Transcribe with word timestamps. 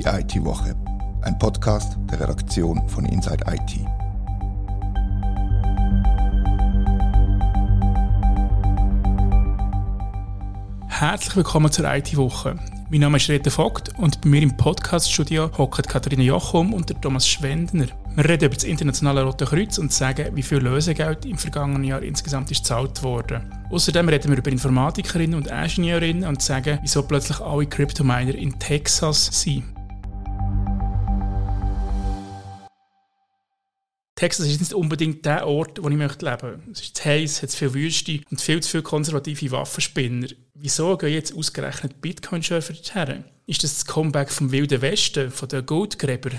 Die 0.00 0.06
IT-Woche, 0.06 0.74
ein 1.20 1.38
Podcast 1.38 1.98
der 2.10 2.20
Redaktion 2.20 2.88
von 2.88 3.04
Inside 3.04 3.44
IT. 3.46 3.80
Herzlich 10.88 11.36
willkommen 11.36 11.70
zur 11.70 11.84
IT-Woche. 11.84 12.58
Mein 12.88 13.00
Name 13.00 13.18
ist 13.18 13.28
Rita 13.28 13.50
Vogt 13.50 13.90
und 13.98 14.22
bei 14.22 14.30
mir 14.30 14.40
im 14.40 14.56
Podcaststudio 14.56 15.50
hocken 15.58 15.84
Katharina 15.84 16.22
Jochum 16.22 16.72
und 16.72 16.88
der 16.88 16.98
Thomas 16.98 17.28
Schwendner. 17.28 17.88
Wir 18.14 18.24
reden 18.24 18.46
über 18.46 18.54
das 18.54 18.64
internationale 18.64 19.22
Rote 19.22 19.44
Kreuz 19.44 19.76
und 19.76 19.92
sagen, 19.92 20.34
wie 20.34 20.42
viel 20.42 20.60
Lösegeld 20.60 21.26
im 21.26 21.36
vergangenen 21.36 21.84
Jahr 21.84 22.00
insgesamt 22.02 22.50
ist 22.50 22.62
gezahlt 22.62 23.02
wurde. 23.02 23.42
Außerdem 23.68 24.08
reden 24.08 24.30
wir 24.30 24.38
über 24.38 24.50
Informatikerinnen 24.50 25.34
und 25.34 25.48
Ingenieurinnen 25.48 26.26
und 26.26 26.40
sagen, 26.40 26.78
wieso 26.80 27.02
plötzlich 27.02 27.38
alle 27.40 27.66
Crypto-Miner 27.66 28.34
in 28.34 28.58
Texas 28.58 29.26
sind. 29.26 29.64
Texas 34.20 34.48
ist 34.48 34.60
nicht 34.60 34.74
unbedingt 34.74 35.24
der 35.24 35.46
Ort, 35.46 35.82
wo 35.82 35.88
ich 35.88 35.96
möchte 35.96 36.26
leben 36.26 36.58
möchte. 36.58 36.70
Es 36.72 36.82
ist 36.82 36.96
zu 36.98 37.04
heiß, 37.06 37.32
es 37.32 37.42
hat 37.42 37.50
zu 37.52 37.56
viel 37.56 37.72
Wüste 37.72 38.20
und 38.30 38.38
viel 38.38 38.60
zu 38.60 38.68
viele 38.68 38.82
konservative 38.82 39.50
Waffenspinner. 39.50 40.28
Wieso 40.52 40.94
gehen 40.98 41.14
jetzt 41.14 41.34
ausgerechnet 41.34 42.02
Bitcoin-Schürfer 42.02 42.74
her? 42.74 43.24
Ist 43.46 43.64
das 43.64 43.76
das 43.76 43.86
Comeback 43.86 44.30
vom 44.30 44.52
Wilden 44.52 44.82
Westen, 44.82 45.30
von 45.30 45.48
den 45.48 45.64
Goldgräber? 45.64 46.32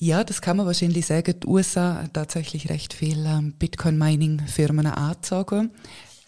Ja, 0.00 0.24
das 0.24 0.42
kann 0.42 0.56
man 0.56 0.66
wahrscheinlich 0.66 1.06
sagen. 1.06 1.38
Die 1.38 1.46
USA 1.46 2.04
tatsächlich 2.12 2.68
recht 2.68 2.94
viele 2.94 3.28
ähm, 3.28 3.52
Bitcoin-Mining-Firmen 3.52 4.86
angezogen. 4.86 5.70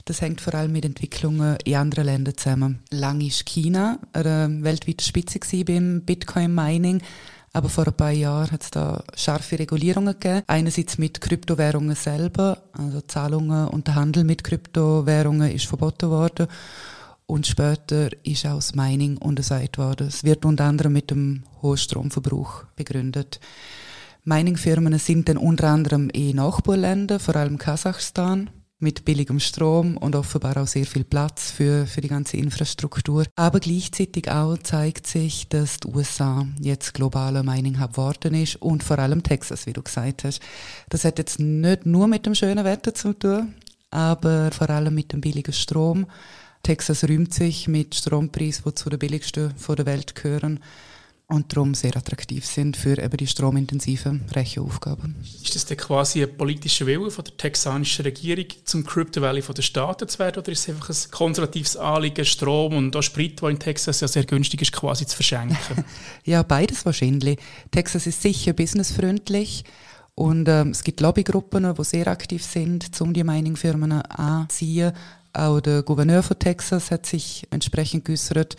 Das 0.04 0.20
hängt 0.20 0.40
vor 0.40 0.54
allem 0.54 0.70
mit 0.70 0.84
Entwicklungen 0.84 1.56
in 1.64 1.74
anderen 1.74 2.04
Ländern 2.04 2.36
zusammen. 2.36 2.78
Lang 2.90 3.20
ist 3.22 3.44
China 3.46 3.98
eine 4.12 4.56
weltweite 4.60 5.04
Spitze 5.04 5.40
beim 5.64 6.02
Bitcoin-Mining. 6.02 7.02
Aber 7.54 7.68
vor 7.68 7.86
ein 7.86 7.92
paar 7.92 8.10
Jahren 8.10 8.50
hat 8.50 8.62
es 8.62 8.70
da 8.70 9.04
scharfe 9.14 9.58
Regulierungen 9.58 10.18
gegeben. 10.18 10.42
Einerseits 10.46 10.96
mit 10.96 11.20
Kryptowährungen 11.20 11.94
selber, 11.94 12.62
also 12.72 13.02
Zahlungen 13.02 13.68
und 13.68 13.86
der 13.86 13.94
Handel 13.94 14.24
mit 14.24 14.42
Kryptowährungen 14.42 15.50
ist 15.50 15.66
verboten 15.66 16.08
worden. 16.08 16.46
Und 17.26 17.46
später 17.46 18.08
ist 18.24 18.46
auch 18.46 18.56
das 18.56 18.74
Mining 18.74 19.18
untersagt 19.18 19.78
worden. 19.78 20.08
Es 20.08 20.24
wird 20.24 20.44
unter 20.44 20.64
anderem 20.64 20.94
mit 20.94 21.10
dem 21.10 21.44
hohen 21.60 21.76
Stromverbrauch 21.76 22.64
begründet. 22.74 23.38
Mining-Firmen 24.24 24.98
sind 24.98 25.28
dann 25.28 25.36
unter 25.36 25.68
anderem 25.68 26.08
in 26.10 26.36
Nachbarländern, 26.36 27.20
vor 27.20 27.36
allem 27.36 27.58
Kasachstan, 27.58 28.50
mit 28.82 29.04
billigem 29.04 29.40
Strom 29.40 29.96
und 29.96 30.16
offenbar 30.16 30.56
auch 30.56 30.66
sehr 30.66 30.86
viel 30.86 31.04
Platz 31.04 31.50
für, 31.50 31.86
für 31.86 32.00
die 32.00 32.08
ganze 32.08 32.36
Infrastruktur. 32.36 33.24
Aber 33.36 33.60
gleichzeitig 33.60 34.30
auch 34.30 34.58
zeigt 34.58 35.06
sich, 35.06 35.48
dass 35.48 35.78
die 35.78 35.88
USA 35.88 36.46
jetzt 36.60 36.94
globaler 36.94 37.42
Mining 37.42 37.80
Hub 37.80 37.92
geworden 37.92 38.34
ist 38.34 38.56
und 38.56 38.82
vor 38.82 38.98
allem 38.98 39.22
Texas, 39.22 39.66
wie 39.66 39.72
du 39.72 39.82
gesagt 39.82 40.24
hast. 40.24 40.40
Das 40.88 41.04
hat 41.04 41.18
jetzt 41.18 41.38
nicht 41.38 41.86
nur 41.86 42.08
mit 42.08 42.26
dem 42.26 42.34
schönen 42.34 42.64
Wetter 42.64 42.94
zu 42.94 43.12
tun, 43.12 43.54
aber 43.90 44.50
vor 44.50 44.68
allem 44.70 44.94
mit 44.94 45.12
dem 45.12 45.20
billigen 45.20 45.52
Strom. 45.52 46.06
Texas 46.62 47.04
rühmt 47.04 47.32
sich 47.34 47.68
mit 47.68 47.94
Strompreisen, 47.94 48.64
die 48.66 48.74
zu 48.74 48.90
den 48.90 48.98
billigsten 48.98 49.54
der 49.68 49.86
Welt 49.86 50.14
gehören 50.14 50.60
und 51.32 51.50
darum 51.50 51.72
sehr 51.74 51.96
attraktiv 51.96 52.44
sind 52.44 52.76
für 52.76 52.98
eben 53.02 53.16
die 53.16 53.26
stromintensiven 53.26 54.22
Rechenaufgaben. 54.34 55.16
Ist 55.42 55.54
das 55.54 55.64
denn 55.64 55.78
quasi 55.78 56.22
ein 56.22 56.36
politischer 56.36 56.86
Wille 56.86 57.10
von 57.10 57.24
der 57.24 57.36
texanischen 57.36 58.04
Regierung, 58.04 58.44
zum 58.64 58.84
Crypto 58.84 59.22
Valley 59.22 59.40
von 59.40 59.54
den 59.54 59.62
Staaten 59.62 60.06
zu 60.08 60.18
werden, 60.18 60.40
oder 60.40 60.52
ist 60.52 60.68
es 60.68 60.74
einfach 60.74 60.90
ein 60.90 61.10
konservatives 61.10 61.76
Anliegen, 61.76 62.24
Strom 62.26 62.76
und 62.76 62.94
auch 62.94 63.02
Sprit, 63.02 63.40
der 63.40 63.48
in 63.48 63.58
Texas 63.58 64.00
ja 64.00 64.08
sehr 64.08 64.24
günstig 64.24 64.60
ist, 64.60 64.72
quasi 64.72 65.06
zu 65.06 65.16
verschenken? 65.16 65.56
ja, 66.24 66.42
beides 66.42 66.84
wahrscheinlich. 66.84 67.38
Texas 67.70 68.06
ist 68.06 68.20
sicher 68.20 68.52
businessfreundlich. 68.52 69.64
Und 70.14 70.46
ähm, 70.48 70.72
es 70.72 70.84
gibt 70.84 71.00
Lobbygruppen, 71.00 71.74
die 71.74 71.84
sehr 71.84 72.08
aktiv 72.08 72.44
sind, 72.44 72.90
um 73.00 73.14
die 73.14 73.24
Mining-Firmen 73.24 73.92
anzuziehen. 73.92 74.92
Auch 75.32 75.60
der 75.60 75.82
Gouverneur 75.82 76.22
von 76.22 76.38
Texas 76.38 76.90
hat 76.90 77.06
sich 77.06 77.46
entsprechend 77.50 78.04
geäußert 78.04 78.56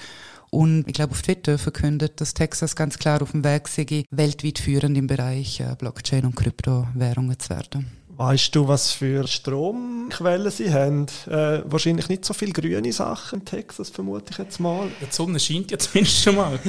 und 0.54 0.88
ich 0.88 0.94
glaube 0.94 1.14
auf 1.14 1.24
Twitter 1.24 1.58
verkündet, 1.58 2.22
dass 2.22 2.36
Texas 2.36 2.76
ganz 2.76 3.00
klar 3.00 3.24
auf 3.24 3.32
dem 3.32 3.44
Weg 3.44 3.68
sei, 3.68 4.06
weltweit 4.12 4.60
führend 4.60 4.96
im 4.98 5.08
Bereich 5.08 5.60
äh, 5.60 5.76
Blockchain 5.78 6.26
und 6.26 6.36
Kryptowährungen 6.36 7.40
zu 7.40 7.50
werden. 7.50 7.88
Weißt 8.16 8.54
du, 8.56 8.68
was 8.68 8.92
für 8.92 9.28
Stromquellen 9.28 10.52
sie 10.52 10.72
haben? 10.72 11.08
Äh, 11.26 11.64
wahrscheinlich 11.66 12.08
nicht 12.08 12.24
so 12.24 12.36
viele 12.36 12.52
grüne 12.52 12.94
Sachen 12.94 13.40
in 13.40 13.46
Texas, 13.46 13.90
vermute 13.90 14.26
ich 14.30 14.38
jetzt 14.38 14.60
mal. 14.60 14.90
Die 15.02 15.08
Sonne 15.10 15.40
scheint 15.40 15.72
ja 15.72 15.80
zumindest 15.80 16.22
schon 16.22 16.36
mal. 16.36 16.60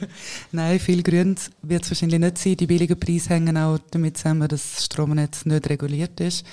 Nein, 0.52 0.80
viel 0.80 1.02
grün 1.02 1.36
wird 1.60 1.84
es 1.84 1.90
wahrscheinlich 1.90 2.20
nicht 2.20 2.38
sein. 2.38 2.56
Die 2.56 2.66
billigen 2.66 2.98
Preise 2.98 3.28
hängen 3.28 3.58
auch 3.58 3.78
damit 3.90 4.16
zusammen, 4.16 4.48
dass 4.48 4.76
das 4.76 4.84
Stromnetz 4.86 5.44
nicht 5.44 5.68
reguliert 5.68 6.18
ist. 6.20 6.46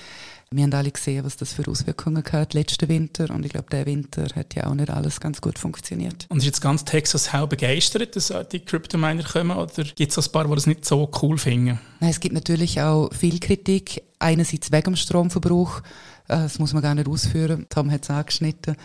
Wir 0.54 0.66
haben 0.66 0.74
alle 0.74 0.92
gesehen, 0.92 1.24
was 1.24 1.38
das 1.38 1.54
für 1.54 1.66
Auswirkungen 1.70 2.26
hat 2.30 2.54
letzten 2.54 2.90
Winter 2.90 3.34
und 3.34 3.46
ich 3.46 3.54
glaube, 3.54 3.70
der 3.72 3.86
Winter 3.86 4.28
hat 4.36 4.54
ja 4.54 4.68
auch 4.68 4.74
nicht 4.74 4.90
alles 4.90 5.22
ganz 5.22 5.40
gut 5.40 5.58
funktioniert. 5.58 6.26
Und 6.28 6.40
ist 6.40 6.46
jetzt 6.46 6.60
ganz 6.60 6.84
Texas 6.84 7.34
auch 7.34 7.48
begeistert, 7.48 8.18
dass 8.18 8.34
die 8.52 8.60
Crypto-Miner 8.60 9.24
kommen 9.24 9.56
oder 9.56 9.84
gibt 9.96 10.12
es 10.12 10.18
ein 10.18 10.32
paar, 10.34 10.44
die 10.44 10.54
das 10.54 10.68
nicht 10.68 10.84
so 10.84 11.10
cool 11.22 11.38
finden? 11.38 11.80
Nein, 12.02 12.10
es 12.10 12.20
gibt 12.20 12.36
natürlich 12.36 12.82
auch 12.82 13.14
viel 13.14 13.40
Kritik. 13.40 14.04
Einerseits 14.20 14.74
wegen 14.74 14.84
dem 14.84 14.96
Stromverbrauch, 14.98 15.80
äh, 16.28 16.36
das 16.36 16.60
muss 16.60 16.74
man 16.74 16.84
gar 16.84 16.96
nicht 16.96 17.08
ausführen, 17.08 17.66
Tom 17.70 17.90
hat 17.90 18.04
es 18.04 18.10
angeschnitten. 18.10 18.76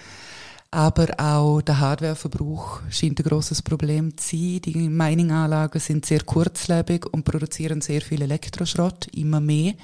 Aber 0.71 1.09
auch 1.19 1.63
der 1.63 1.81
Hardwareverbrauch 1.81 2.83
scheint 2.91 3.19
ein 3.19 3.25
grosses 3.25 3.61
Problem 3.61 4.17
zu 4.17 4.37
sein. 4.37 4.61
Die 4.65 4.89
Mining-Anlagen 4.89 5.81
sind 5.81 6.07
sehr 6.07 6.23
kurzlebig 6.23 7.07
und 7.07 7.25
produzieren 7.25 7.81
sehr 7.81 8.03
viel 8.03 8.23
Elektroschrott, 8.23 9.09
immer 9.09 9.41
mehr. 9.41 9.75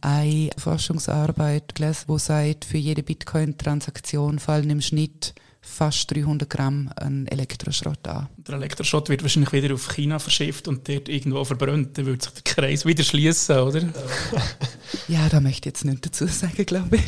Eine 0.00 0.50
Forschungsarbeit 0.58 1.74
gelesen, 1.74 2.06
die 2.08 2.18
sagt, 2.18 2.64
für 2.64 2.78
jede 2.78 3.02
Bitcoin-Transaktion 3.02 4.38
fallen 4.38 4.70
im 4.70 4.80
Schnitt 4.80 5.34
fast 5.62 6.10
300 6.10 6.50
Gramm 6.50 6.90
an 6.96 7.26
Elektroschrott 7.28 8.06
an. 8.08 8.28
Der 8.36 8.56
Elektroschrott 8.56 9.08
wird 9.08 9.22
wahrscheinlich 9.22 9.52
wieder 9.52 9.72
auf 9.74 9.88
China 9.88 10.18
verschifft 10.18 10.68
und 10.68 10.88
dort 10.88 11.08
irgendwo 11.08 11.44
verbrannt. 11.44 11.96
Dann 11.96 12.06
würde 12.06 12.24
sich 12.24 12.32
der 12.34 12.42
Kreis 12.42 12.84
wieder 12.84 13.04
schließen, 13.04 13.58
oder? 13.58 13.82
ja, 15.08 15.28
da 15.28 15.40
möchte 15.40 15.68
ich 15.68 15.74
jetzt 15.74 15.84
nicht 15.84 16.04
dazu 16.04 16.26
sagen, 16.26 16.66
glaube 16.66 16.96
ich. 16.96 17.02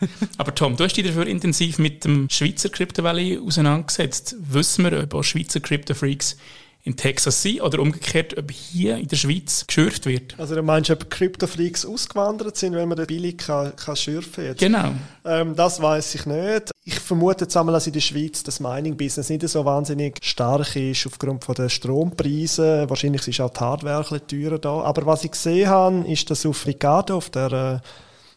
Aber 0.38 0.54
Tom, 0.54 0.76
du 0.76 0.84
hast 0.84 0.94
dich 0.94 1.06
dafür 1.06 1.26
intensiv 1.26 1.78
mit 1.78 2.04
dem 2.04 2.28
Schweizer 2.28 2.68
Crypto 2.68 3.04
Valley 3.04 3.38
auseinandergesetzt. 3.38 4.36
Wissen 4.40 4.84
wir, 4.84 5.04
ob 5.04 5.14
auch 5.14 5.22
Schweizer 5.22 5.60
Crypto 5.60 5.94
Freaks 5.94 6.36
in 6.86 6.96
Texas 6.96 7.42
sind 7.42 7.62
oder 7.62 7.80
umgekehrt, 7.80 8.38
ob 8.38 8.48
hier 8.52 8.96
in 8.96 9.08
der 9.08 9.16
Schweiz 9.16 9.66
geschürft 9.66 10.06
wird. 10.06 10.38
Also 10.38 10.54
du 10.54 10.62
meinst, 10.62 10.88
ob 10.88 11.10
Kryptofreaks 11.10 11.84
ausgewandert 11.84 12.56
sind, 12.56 12.74
wenn 12.74 12.88
man 12.88 12.96
den 12.96 13.08
billig 13.08 13.38
kann, 13.38 13.74
kann 13.74 13.96
schürfen 13.96 14.44
jetzt? 14.44 14.60
Genau. 14.60 14.92
Ähm, 15.24 15.56
das 15.56 15.82
weiß 15.82 16.14
ich 16.14 16.26
nicht. 16.26 16.70
Ich 16.84 17.00
vermute 17.00 17.44
jetzt 17.44 17.56
einmal, 17.56 17.72
dass 17.72 17.88
in 17.88 17.92
der 17.92 18.00
Schweiz 18.00 18.44
das 18.44 18.60
Mining-Business 18.60 19.28
nicht 19.28 19.48
so 19.48 19.64
wahnsinnig 19.64 20.18
stark 20.22 20.76
ist 20.76 21.08
aufgrund 21.08 21.44
von 21.44 21.56
der 21.56 21.68
Strompreise. 21.68 22.88
Wahrscheinlich 22.88 23.26
ist 23.26 23.40
auch 23.40 23.50
die 23.50 23.58
Hardware 23.58 23.96
ein 23.96 24.20
bisschen 24.20 24.28
teurer 24.28 24.58
da. 24.60 24.82
Aber 24.82 25.06
was 25.06 25.24
ich 25.24 25.32
gesehen 25.32 25.68
habe, 25.68 26.08
ist, 26.08 26.30
dass 26.30 26.46
auf 26.46 26.64
Ricardo, 26.66 27.16
auf 27.16 27.30
der 27.30 27.82
äh, 27.82 27.88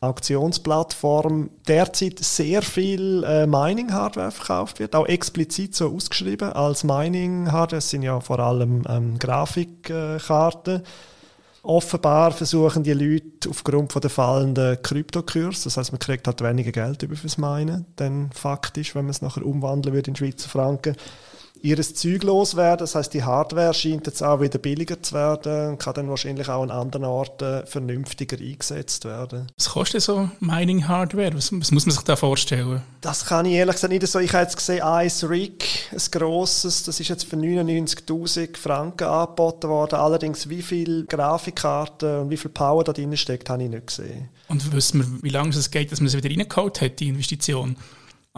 Auktionsplattform 0.02 1.50
derzeit 1.68 2.20
sehr 2.20 2.62
viel 2.62 3.24
äh, 3.26 3.46
Mining-Hardware 3.46 4.32
verkauft 4.32 4.80
wird, 4.80 4.96
auch 4.96 5.06
explizit 5.06 5.76
so 5.76 5.94
ausgeschrieben 5.94 6.54
als 6.54 6.86
Mining-Hardware. 6.86 7.80
Das 7.80 7.90
sind 7.90 8.04
ja 8.04 8.20
vor 8.22 8.40
allem 8.40 8.84
ähm, 8.88 9.20
Grafikkarten. 9.20 10.84
Offenbar 11.62 12.32
versuchen 12.32 12.84
die 12.84 12.94
Leute 12.94 13.50
aufgrund 13.50 13.92
von 13.92 14.02
der 14.02 14.10
fallenden 14.10 14.82
Kryptokurs, 14.82 15.64
das 15.64 15.76
heißt, 15.76 15.92
man 15.92 16.00
kriegt 16.00 16.26
halt 16.26 16.42
weniger 16.42 16.72
Geld 16.72 17.04
über 17.04 17.18
fürs 17.18 17.38
Minen, 17.38 17.86
dann 17.98 18.30
faktisch, 18.32 18.96
wenn 18.96 19.04
man 19.04 19.12
es 19.12 19.22
nachher 19.22 19.46
umwandeln 19.46 19.94
würde 19.94 20.10
in 20.12 20.16
Schweizer 20.16 20.48
Franken, 20.48 20.96
ihres 21.62 21.96
Zeug 21.96 22.24
loswerden. 22.24 22.80
Das 22.80 22.96
heißt, 22.96 23.14
die 23.14 23.24
Hardware 23.24 23.74
scheint 23.74 24.08
jetzt 24.08 24.22
auch 24.22 24.42
wieder 24.42 24.60
billiger 24.60 25.02
zu 25.02 25.16
werden 25.16 25.72
und 25.72 25.78
kann 25.80 25.94
dann 25.94 26.10
wahrscheinlich 26.10 26.48
auch 26.50 26.64
an 26.64 26.72
anderen 26.72 27.06
Orten 27.06 27.66
vernünftiger 27.66 28.38
eingesetzt 28.38 29.06
werden. 29.06 29.48
Was 29.58 29.70
kostet 29.70 30.02
so 30.02 30.30
Mining 30.40 30.88
Hardware? 30.88 31.34
Was, 31.34 31.52
was, 31.52 31.72
muss 31.72 31.86
man 31.86 31.96
sich 31.96 32.04
da 32.04 32.16
vorstellen? 32.16 32.82
Das 33.02 33.26
kann 33.26 33.46
ich 33.46 33.54
ehrlich 33.54 33.76
gesagt 33.76 33.94
nicht 33.94 34.08
so. 34.08 34.20
Ich 34.20 34.34
habe 34.34 34.44
jetzt 34.44 34.58
gesehen, 34.58 34.82
Ice 34.84 35.30
Rig, 35.30 35.90
ein 35.92 36.02
grosses, 36.12 36.84
das 36.84 37.00
ist 37.00 37.08
jetzt 37.08 37.26
für 37.26 37.36
99.000 37.36 38.58
Franken 38.58 39.08
angeboten 39.08 39.70
worden. 39.70 39.96
Allerdings, 39.96 40.50
wie 40.50 40.62
viel 40.62 41.06
Grafikkarten 41.06 42.22
und 42.22 42.30
wie 42.30 42.38
viel 42.38 42.52
Power 42.52 42.84
da 42.84 42.94
drin 42.94 43.16
steckt, 43.18 43.50
habe 43.50 43.64
ich 43.64 43.70
nicht 43.70 43.88
gesehen. 43.88 44.30
Und 44.48 44.72
wissen 44.74 45.00
wir, 45.00 45.24
wie 45.24 45.30
lange 45.30 45.50
es 45.50 45.72
geht, 45.72 45.92
dass 45.92 46.00
man 46.00 46.08
es 46.08 46.18
wieder 46.18 46.30
reingeholt 46.30 46.82
hat, 46.82 47.00
die 47.00 47.10
Investition? 47.10 47.76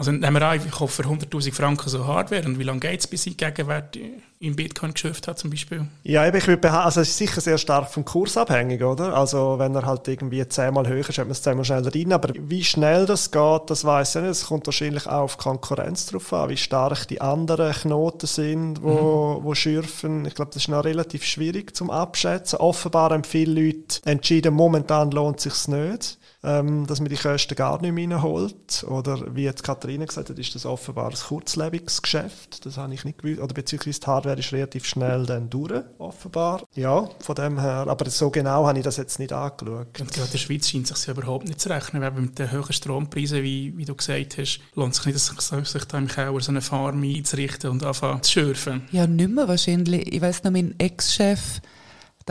Also 0.02 0.10
nehmen 0.10 0.34
wir 0.34 0.42
an, 0.42 0.56
ich 0.56 0.68
kaufe 0.68 1.04
für 1.04 1.08
100'000 1.08 1.52
Franken 1.52 1.88
so 1.88 2.04
Hardware 2.04 2.44
und 2.44 2.58
wie 2.58 2.64
lange 2.64 2.80
geht 2.80 2.98
es, 2.98 3.06
bis 3.06 3.24
ich 3.24 3.36
Gegenwert 3.36 3.96
in 4.40 4.56
Bitcoin 4.56 4.94
geschöpft 4.94 5.28
habe 5.28 5.38
zum 5.38 5.50
Beispiel? 5.50 5.86
Ja, 6.02 6.26
ich 6.26 6.32
würde 6.48 6.56
behaupten, 6.56 6.84
also 6.84 7.02
es 7.02 7.10
ist 7.10 7.18
sicher 7.18 7.40
sehr 7.40 7.56
stark 7.56 7.88
vom 7.88 8.04
Kurs 8.04 8.36
abhängig, 8.36 8.82
oder? 8.82 9.16
Also 9.16 9.60
wenn 9.60 9.72
er 9.76 9.86
halt 9.86 10.08
irgendwie 10.08 10.44
zehnmal 10.48 10.88
höher 10.88 11.08
ist, 11.08 11.18
hat 11.18 11.26
man 11.26 11.30
es 11.30 11.42
zehnmal 11.42 11.64
schneller 11.64 11.94
rein, 11.94 12.12
aber 12.12 12.32
wie 12.36 12.64
schnell 12.64 13.06
das 13.06 13.30
geht, 13.30 13.62
das 13.68 13.84
weiß 13.84 14.16
ich 14.16 14.22
nicht. 14.22 14.30
Es 14.32 14.46
kommt 14.46 14.66
wahrscheinlich 14.66 15.06
auch 15.06 15.22
auf 15.22 15.38
Konkurrenz 15.38 16.06
drauf 16.06 16.32
an, 16.32 16.48
wie 16.48 16.56
stark 16.56 17.06
die 17.06 17.20
anderen 17.20 17.72
Knoten 17.72 18.26
sind, 18.26 18.82
wo, 18.82 19.38
mhm. 19.38 19.44
wo 19.44 19.54
schürfen. 19.54 20.24
Ich 20.24 20.34
glaube, 20.34 20.50
das 20.52 20.64
ist 20.64 20.68
noch 20.68 20.84
relativ 20.84 21.22
schwierig 21.22 21.76
zum 21.76 21.90
Abschätzen. 21.90 22.58
Offenbar 22.58 23.10
haben 23.10 23.22
viele 23.22 23.62
Leute 23.62 24.00
entschieden, 24.04 24.52
momentan 24.52 25.12
lohnt 25.12 25.46
es 25.46 25.62
sich 25.62 25.68
nicht 25.68 26.18
ähm, 26.44 26.86
dass 26.86 27.00
man 27.00 27.08
die 27.08 27.16
Kosten 27.16 27.54
gar 27.54 27.80
nicht 27.80 27.92
mehr 27.92 28.10
reinholt. 28.10 28.84
Oder 28.88 29.34
wie 29.34 29.44
jetzt 29.44 29.62
Katharina 29.62 30.04
gesagt 30.04 30.30
hat, 30.30 30.38
ist 30.38 30.54
das 30.54 30.66
offenbar 30.66 31.08
ein 31.08 31.14
kurzlebiges 31.14 32.02
Geschäft. 32.02 32.66
Das 32.66 32.76
habe 32.76 32.92
ich 32.94 33.04
nicht 33.04 33.18
gewusst. 33.18 33.40
Oder 33.40 33.54
beziehungsweise 33.54 34.00
die 34.00 34.06
Hardware 34.06 34.38
ist 34.38 34.52
relativ 34.52 34.84
schnell 34.84 35.24
dann 35.24 35.50
durch, 35.50 35.84
offenbar. 35.98 36.64
Ja, 36.74 37.08
von 37.20 37.34
dem 37.34 37.60
her. 37.60 37.86
Aber 37.86 38.10
so 38.10 38.30
genau 38.30 38.66
habe 38.66 38.78
ich 38.78 38.84
das 38.84 38.96
jetzt 38.96 39.18
nicht 39.18 39.32
angeschaut. 39.32 40.00
Und 40.00 40.12
gerade 40.12 40.26
in 40.26 40.32
der 40.32 40.38
Schweiz 40.38 40.68
scheint 40.68 40.90
es 40.90 41.02
sich 41.02 41.08
überhaupt 41.08 41.46
nicht 41.46 41.60
zu 41.60 41.68
rechnen, 41.68 42.02
weil 42.02 42.12
mit 42.12 42.38
den 42.38 42.50
hohen 42.50 42.72
Strompreisen, 42.72 43.42
wie, 43.42 43.76
wie 43.76 43.84
du 43.84 43.94
gesagt 43.94 44.38
hast, 44.38 44.60
lohnt 44.74 44.94
es 44.94 45.02
sich 45.02 45.52
nicht, 45.52 45.68
sich 45.68 45.84
da 45.84 45.98
im 45.98 46.08
Keller 46.08 46.40
so 46.40 46.50
eine 46.50 46.60
Farm 46.60 47.02
einzurichten 47.02 47.70
und 47.70 47.84
anfangen 47.84 48.22
zu 48.22 48.32
schürfen. 48.32 48.88
Ja, 48.90 49.06
nicht 49.06 49.30
mehr 49.30 49.46
wahrscheinlich. 49.46 50.12
Ich 50.12 50.20
weiß 50.20 50.42
noch, 50.42 50.50
mein 50.50 50.74
Ex-Chef 50.78 51.60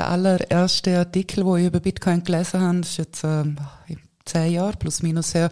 der 0.02 0.10
allererste 0.10 0.98
Artikel, 0.98 1.46
wo 1.46 1.56
ich 1.58 1.68
über 1.68 1.80
Bitcoin 1.80 2.24
gelesen 2.24 2.60
habe, 2.60 2.80
ist 2.80 2.98
jetzt 2.98 3.24
äh, 3.24 3.44
zehn 4.26 4.54
Jahre 4.54 4.76
plus 4.76 5.04
minus 5.04 5.36
her, 5.36 5.52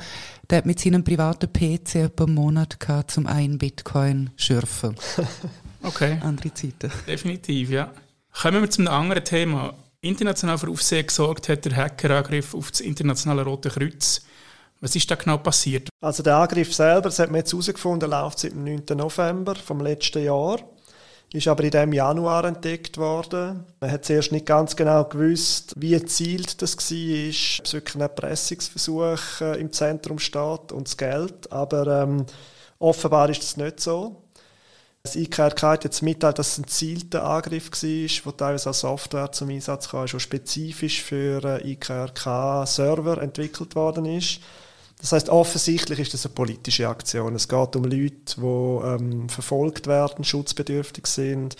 der 0.49 0.59
hat 0.59 0.65
mit 0.65 0.79
seinem 0.79 1.03
privaten 1.03 1.53
PC 1.53 1.95
etwa 1.95 2.23
einen 2.23 2.33
Monat 2.33 2.79
gehabt, 2.79 3.11
zum 3.11 3.27
einen 3.27 3.59
Bitcoin 3.59 4.31
schürfen. 4.37 4.95
okay. 5.83 6.17
Andere 6.23 6.51
Zeiten. 6.51 6.91
Definitiv, 7.07 7.69
ja. 7.69 7.91
Kommen 8.41 8.61
wir 8.61 8.69
zu 8.71 8.81
einem 8.81 8.91
anderen 8.91 9.23
Thema. 9.23 9.75
International 10.01 10.57
für 10.57 10.69
Aufsehen 10.69 11.05
gesorgt 11.05 11.47
hat 11.47 11.65
der 11.65 11.75
Hackerangriff 11.75 12.55
auf 12.55 12.71
das 12.71 12.79
internationale 12.79 13.43
Rote 13.43 13.69
Kreuz. 13.69 14.21
Was 14.81 14.95
ist 14.95 15.11
da 15.11 15.15
genau 15.15 15.37
passiert? 15.37 15.89
Also 16.01 16.23
der 16.23 16.37
Angriff 16.37 16.73
selber, 16.73 17.09
das 17.09 17.19
hat 17.19 17.29
man 17.29 17.41
jetzt 17.41 17.51
herausgefunden, 17.51 18.09
läuft 18.09 18.39
seit 18.39 18.53
dem 18.53 18.63
9. 18.63 18.97
November 18.97 19.53
vom 19.53 19.81
letzten 19.81 20.23
Jahr 20.23 20.57
ist 21.31 21.47
aber 21.47 21.63
in 21.63 21.71
diesem 21.71 21.93
Januar 21.93 22.45
entdeckt 22.45 22.97
worden. 22.97 23.63
Man 23.79 23.91
hat 23.91 24.05
zuerst 24.05 24.31
nicht 24.31 24.47
ganz 24.47 24.75
genau 24.75 25.03
gewusst, 25.03 25.73
wie 25.77 25.91
gezielt 25.91 26.61
das 26.61 26.75
war, 26.75 27.29
ob 27.59 27.65
es 27.65 27.73
wirklich 27.73 27.95
ein 27.95 28.01
Erpressungsversuch 28.01 29.41
äh, 29.41 29.59
im 29.59 29.71
Zentrum 29.71 30.17
steht 30.17 30.71
und 30.71 30.87
das 30.87 30.97
Geld. 30.97 31.51
Aber 31.51 32.03
ähm, 32.03 32.25
offenbar 32.79 33.29
ist 33.29 33.43
das 33.43 33.57
nicht 33.57 33.79
so. 33.79 34.23
Das 35.03 35.15
IKRK 35.15 35.61
hat 35.61 35.83
jetzt 35.85 36.01
mitteilt, 36.01 36.39
dass 36.39 36.53
es 36.53 36.57
ein 36.57 36.63
gezielter 36.63 37.23
Angriff 37.23 37.71
war, 37.71 38.25
wo 38.25 38.31
teilweise 38.31 38.69
auch 38.71 38.73
Software 38.73 39.31
zum 39.31 39.49
Einsatz 39.49 39.89
kam, 39.89 40.07
die 40.07 40.19
spezifisch 40.19 41.03
für 41.03 41.43
äh, 41.43 41.71
IKRK-Server 41.71 43.21
entwickelt 43.21 43.75
worden 43.75 44.05
ist. 44.05 44.41
Das 44.99 45.13
heißt, 45.13 45.29
offensichtlich 45.29 45.99
ist 45.99 46.13
das 46.13 46.25
eine 46.25 46.35
politische 46.35 46.87
Aktion. 46.89 47.33
Es 47.33 47.47
geht 47.47 47.75
um 47.75 47.85
Leute, 47.85 48.35
die 48.37 48.41
ähm, 48.41 49.29
verfolgt 49.29 49.87
werden, 49.87 50.25
schutzbedürftig 50.25 51.07
sind 51.07 51.55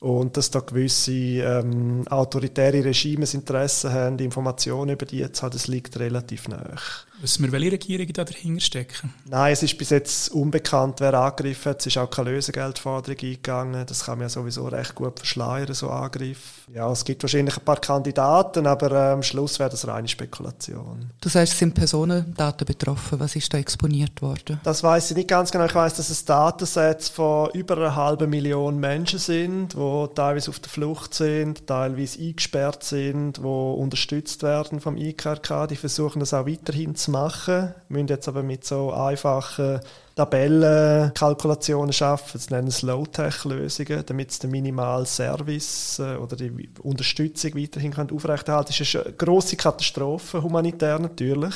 und 0.00 0.36
dass 0.36 0.50
da 0.50 0.60
gewisse 0.60 1.12
ähm, 1.12 2.06
autoritäre 2.08 2.84
Regime 2.84 3.26
Interesse 3.32 3.92
haben, 3.92 4.16
die 4.16 4.24
Informationen 4.24 4.90
über 4.90 5.06
die 5.06 5.30
zu 5.30 5.42
haben, 5.42 5.52
das 5.52 5.68
liegt 5.68 5.98
relativ 5.98 6.48
nahe. 6.48 6.74
Wissen 7.20 7.44
wir, 7.44 7.52
welche 7.52 7.72
Regierungen 7.72 8.12
da 8.12 8.24
dahinter 8.24 8.60
stecken? 8.60 9.14
Nein, 9.24 9.52
es 9.52 9.62
ist 9.62 9.78
bis 9.78 9.90
jetzt 9.90 10.30
unbekannt, 10.30 11.00
wer 11.00 11.14
angegriffen 11.14 11.70
hat. 11.70 11.80
Es 11.80 11.86
ist 11.86 11.96
auch 11.96 12.10
keine 12.10 12.30
Lösegeldforderung 12.32 13.16
eingegangen. 13.18 13.86
Das 13.86 14.04
kann 14.04 14.18
man 14.18 14.26
ja 14.26 14.28
sowieso 14.28 14.66
recht 14.66 14.94
gut 14.94 15.18
verschleiern, 15.20 15.72
so 15.74 15.90
Angriff. 15.90 16.64
Ja, 16.72 16.90
es 16.90 17.04
gibt 17.04 17.22
wahrscheinlich 17.22 17.56
ein 17.56 17.64
paar 17.64 17.80
Kandidaten, 17.80 18.66
aber 18.66 18.90
äh, 18.90 19.12
am 19.12 19.22
Schluss 19.22 19.58
wäre 19.58 19.70
das 19.70 19.86
reine 19.86 20.08
Spekulation. 20.08 21.10
Du 21.20 21.28
sagst, 21.28 21.52
es 21.52 21.58
sind 21.58 21.74
Personendaten 21.74 22.66
betroffen. 22.66 23.20
Was 23.20 23.36
ist 23.36 23.52
da 23.54 23.58
exponiert 23.58 24.20
worden? 24.20 24.60
Das 24.64 24.82
weiß 24.82 25.10
ich 25.10 25.16
nicht 25.16 25.28
ganz 25.28 25.50
genau. 25.50 25.66
Ich 25.66 25.74
weiß, 25.74 25.94
dass 25.94 26.10
es 26.10 26.24
Datensets 26.24 27.08
von 27.08 27.50
über 27.50 27.76
einer 27.76 27.94
halben 27.94 28.28
Million 28.28 28.78
Menschen 28.78 29.18
sind, 29.18 29.74
die 29.74 30.06
teilweise 30.14 30.50
auf 30.50 30.58
der 30.58 30.70
Flucht 30.70 31.14
sind, 31.14 31.66
teilweise 31.66 32.20
eingesperrt 32.20 32.82
sind, 32.82 33.38
die 33.38 33.42
unterstützt 33.42 34.42
werden 34.42 34.80
vom 34.80 34.96
IKRK. 34.96 35.68
Die 35.68 35.76
versuchen 35.76 36.20
das 36.20 36.34
auch 36.34 36.46
weiterhin 36.46 36.94
zu 36.94 37.03
machen, 37.08 37.74
müssen 37.88 38.08
jetzt 38.08 38.28
aber 38.28 38.42
mit 38.42 38.64
so 38.64 38.92
einfachen 38.92 39.80
Tabellenkalkulationen 40.14 41.92
schaffen, 41.92 42.32
das 42.34 42.50
nennen 42.50 42.68
es 42.68 42.82
Low-Tech-Lösungen, 42.82 44.04
damit 44.06 44.30
es 44.30 44.38
den 44.38 44.50
minimalen 44.50 45.06
Service 45.06 45.98
äh, 45.98 46.16
oder 46.16 46.36
die 46.36 46.70
Unterstützung 46.82 47.56
weiterhin 47.56 47.92
aufrechterhalten 47.92 48.72
kann. 48.72 48.78
Das 48.78 48.80
ist 48.80 48.96
eine 48.96 49.12
grosse 49.14 49.56
Katastrophe, 49.56 50.42
humanitär 50.42 50.98
natürlich. 50.98 51.54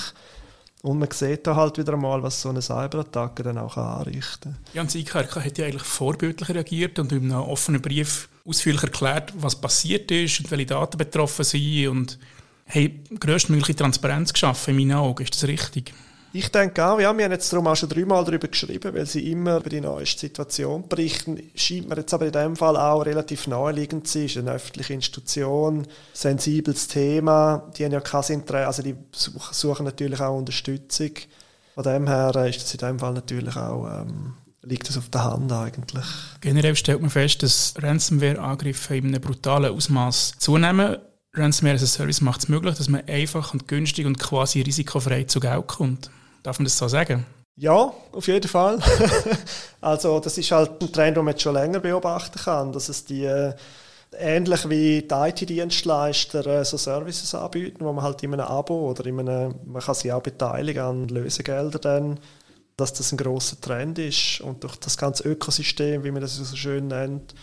Und 0.82 1.00
man 1.00 1.10
sieht 1.10 1.46
da 1.46 1.56
halt 1.56 1.76
wieder 1.78 1.94
einmal, 1.94 2.22
was 2.22 2.40
so 2.40 2.50
eine 2.50 2.62
Cyberattacke 2.62 3.42
dann 3.42 3.58
auch 3.58 3.76
anrichten 3.76 4.52
kann. 4.52 4.58
Ja, 4.74 4.82
und 4.82 5.44
hat 5.44 5.58
ja 5.58 5.66
eigentlich 5.66 5.82
vorbildlich 5.82 6.48
reagiert 6.48 6.98
und 6.98 7.10
in 7.12 7.32
einem 7.32 7.42
offenen 7.42 7.82
Brief 7.82 8.28
ausführlich 8.46 8.82
erklärt, 8.84 9.32
was 9.36 9.56
passiert 9.56 10.10
ist 10.10 10.40
und 10.40 10.50
welche 10.50 10.66
Daten 10.66 10.96
betroffen 10.96 11.44
sind 11.44 11.88
und 11.88 12.18
haben 12.68 13.04
größtmögliche 13.18 13.76
Transparenz 13.76 14.32
geschaffen, 14.32 14.70
in 14.70 14.88
meinen 14.88 14.98
Augen. 14.98 15.22
Ist 15.22 15.34
das 15.34 15.48
richtig? 15.48 15.92
Ich 16.32 16.50
denke 16.50 16.84
auch, 16.84 17.00
ja, 17.00 17.16
wir 17.16 17.24
haben 17.24 17.32
jetzt 17.32 17.50
darum 17.52 17.66
auch 17.68 17.76
schon 17.76 17.88
dreimal 17.88 18.22
darüber 18.22 18.48
geschrieben, 18.48 18.94
weil 18.94 19.06
sie 19.06 19.32
immer 19.32 19.56
über 19.56 19.70
die 19.70 19.80
neueste 19.80 20.20
Situation 20.20 20.86
berichten. 20.86 21.40
Scheint 21.54 21.88
mir 21.88 21.96
jetzt 21.96 22.12
aber 22.12 22.26
in 22.26 22.32
dem 22.32 22.54
Fall 22.54 22.76
auch 22.76 23.00
relativ 23.00 23.46
naheliegend 23.46 24.06
zu 24.06 24.18
sein. 24.18 24.26
Es 24.26 24.32
ist 24.32 24.38
eine 24.38 24.52
öffentliche 24.52 24.92
Institution, 24.92 25.86
sensibles 26.12 26.86
Thema. 26.88 27.70
Die 27.76 27.84
haben 27.84 27.92
ja 27.92 28.00
kein 28.00 28.22
Interesse, 28.28 28.66
also 28.66 28.82
die 28.82 28.94
suchen 29.12 29.84
natürlich 29.86 30.20
auch 30.20 30.36
Unterstützung. 30.36 31.12
Von 31.74 31.84
dem 31.84 32.06
her 32.06 32.34
ist 32.46 32.62
das 32.62 32.74
in 32.74 32.78
dem 32.78 32.98
Fall 32.98 33.14
natürlich 33.14 33.56
auch 33.56 34.02
ähm, 34.02 34.34
liegt 34.62 34.88
das 34.88 34.98
auf 34.98 35.08
der 35.08 35.24
Hand 35.24 35.50
eigentlich. 35.50 36.04
Generell 36.40 36.76
stellt 36.76 37.00
man 37.00 37.10
fest, 37.10 37.42
dass 37.42 37.74
Ransomware-Angriffe 37.78 38.96
in 38.96 39.06
einem 39.06 39.20
brutalen 39.20 39.74
Ausmaß 39.74 40.34
zunehmen. 40.38 40.98
Ransomware 41.34 41.75
as 41.75 41.82
a 41.82 41.86
Service 41.86 42.20
macht 42.20 42.42
es 42.42 42.48
möglich, 42.48 42.76
dass 42.76 42.88
man 42.88 43.06
einfach 43.06 43.52
und 43.52 43.69
günstig 43.69 44.06
und 44.06 44.19
quasi 44.19 44.60
risikofrei 44.62 45.25
zu 45.25 45.40
Geld 45.40 45.66
kommt. 45.66 46.10
Darf 46.42 46.58
man 46.58 46.64
das 46.64 46.78
so 46.78 46.88
sagen? 46.88 47.26
Ja, 47.56 47.92
auf 48.12 48.26
jeden 48.28 48.48
Fall. 48.48 48.78
also 49.80 50.20
das 50.20 50.38
ist 50.38 50.50
halt 50.52 50.80
ein 50.80 50.92
Trend, 50.92 51.16
den 51.16 51.25
man 51.25 51.32
jetzt 51.34 51.42
schon 51.42 51.54
länger 51.54 51.80
beobachten 51.80 52.38
kann, 52.38 52.72
dass 52.72 52.88
es 52.88 53.04
die 53.04 53.25
äh, 53.25 53.52
ähnlich 54.16 54.69
wie 54.69 55.02
die 55.02 55.14
IT-Dienstleister 55.14 56.46
äh, 56.46 56.64
so 56.64 56.76
Services 56.76 57.34
anbieten, 57.34 57.84
wo 57.84 57.92
man 57.92 58.04
halt 58.04 58.22
in 58.22 58.32
einem 58.32 58.46
Abo 58.46 58.90
oder 58.90 59.04
in 59.06 59.20
einem, 59.20 59.54
man 59.66 59.82
kann 59.82 59.94
sich 59.94 60.12
auch 60.12 60.22
beteiligen 60.22 60.82
an 60.82 61.08
Lösegeldern 61.08 61.80
dann, 61.80 62.20
dass 62.76 62.92
das 62.92 63.12
ein 63.12 63.19
großer 63.19 63.60
Trend 63.60 63.99
ist 63.99 64.40
und 64.40 64.62
durch 64.62 64.76
das 64.76 64.97
ganze 64.97 65.28
Ökosystem, 65.28 66.04
wie 66.04 66.12
man 66.12 66.23
das 66.23 66.37
so 66.37 66.56
schön 66.56 66.87
nennt, 66.87 67.35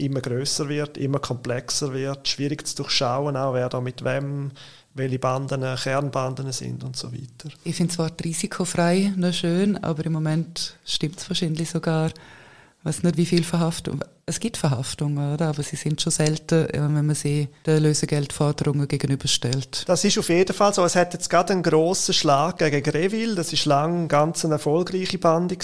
immer 0.00 0.20
größer 0.20 0.68
wird, 0.68 0.98
immer 0.98 1.18
komplexer 1.18 1.92
wird, 1.92 2.28
schwierig 2.28 2.66
zu 2.66 2.76
durchschauen, 2.76 3.36
auch 3.36 3.54
wer 3.54 3.68
da 3.68 3.80
mit 3.80 4.04
wem, 4.04 4.50
welche 4.94 5.18
Banden, 5.18 5.62
Kernbanden 5.76 6.52
sind 6.52 6.82
und 6.82 6.96
so 6.96 7.12
weiter. 7.12 7.54
Ich 7.64 7.76
finde 7.76 7.94
zwar 7.94 8.10
risikofrei 8.22 9.12
noch 9.16 9.32
schön, 9.32 9.82
aber 9.82 10.04
im 10.04 10.12
Moment 10.12 10.76
stimmt 10.84 11.18
es 11.18 11.28
wahrscheinlich 11.30 11.70
sogar. 11.70 12.08
Ich 12.08 12.84
weiß 12.84 13.02
nicht, 13.02 13.16
wie 13.16 13.26
viel 13.26 13.44
Verhaftung, 13.44 14.02
es 14.30 14.40
gibt 14.40 14.56
Verhaftungen, 14.56 15.34
oder? 15.34 15.48
aber 15.48 15.62
sie 15.62 15.76
sind 15.76 16.00
schon 16.00 16.12
selten, 16.12 16.68
wenn 16.72 17.06
man 17.06 17.14
sie 17.14 17.48
den 17.66 17.82
Lösegeldforderungen 17.82 18.86
gegenüberstellt. 18.88 19.84
Das 19.86 20.04
ist 20.04 20.18
auf 20.18 20.28
jeden 20.28 20.54
Fall 20.54 20.72
so. 20.72 20.84
Es 20.84 20.96
hat 20.96 21.12
jetzt 21.12 21.28
gerade 21.28 21.52
einen 21.52 21.62
grossen 21.62 22.14
Schlag 22.14 22.58
gegen 22.58 22.82
Greville. 22.82 23.34
Das 23.34 23.52
ist 23.52 23.64
lange 23.66 24.06
ganz 24.06 24.44
eine 24.44 24.54
erfolgreiche 24.54 25.18
Bande. 25.18 25.56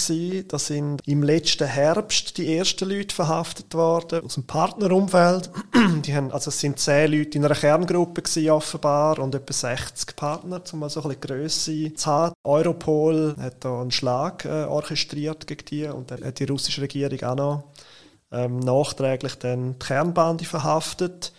Da 0.48 0.58
sind 0.58 1.00
im 1.06 1.22
letzten 1.22 1.66
Herbst 1.66 2.36
die 2.38 2.56
ersten 2.56 2.88
Leute 2.88 3.14
verhaftet 3.14 3.72
worden 3.74 4.24
aus 4.24 4.34
dem 4.34 4.44
Partnerumfeld. 4.44 5.50
die 6.04 6.14
haben, 6.14 6.32
also 6.32 6.48
es 6.48 6.60
sind 6.60 6.78
zehn 6.78 7.12
Leute 7.12 7.38
in 7.38 7.44
einer 7.44 7.54
Kerngruppe 7.54 8.22
gewesen, 8.22 8.50
offenbar 8.50 9.20
und 9.20 9.34
etwa 9.34 9.52
60 9.52 10.16
Partner, 10.16 10.60
um 10.72 10.80
mal 10.80 10.90
so 10.90 11.02
ein 11.02 11.16
bisschen 11.16 11.96
zu 11.96 12.06
haben. 12.06 12.34
Europol 12.42 13.36
hat 13.38 13.64
da 13.64 13.80
einen 13.80 13.92
Schlag 13.92 14.44
äh, 14.44 14.64
orchestriert 14.64 15.46
gegen 15.46 15.64
die 15.66 15.84
und 15.84 16.10
dann 16.10 16.24
hat 16.24 16.40
die 16.40 16.44
russische 16.44 16.82
Regierung 16.82 17.22
auch 17.22 17.36
noch 17.36 17.64
ähm, 18.32 18.58
nachträglich 18.58 19.36
dann 19.36 19.78
die 19.78 19.86
Kernbande 19.86 20.44
verhaftet. 20.44 21.32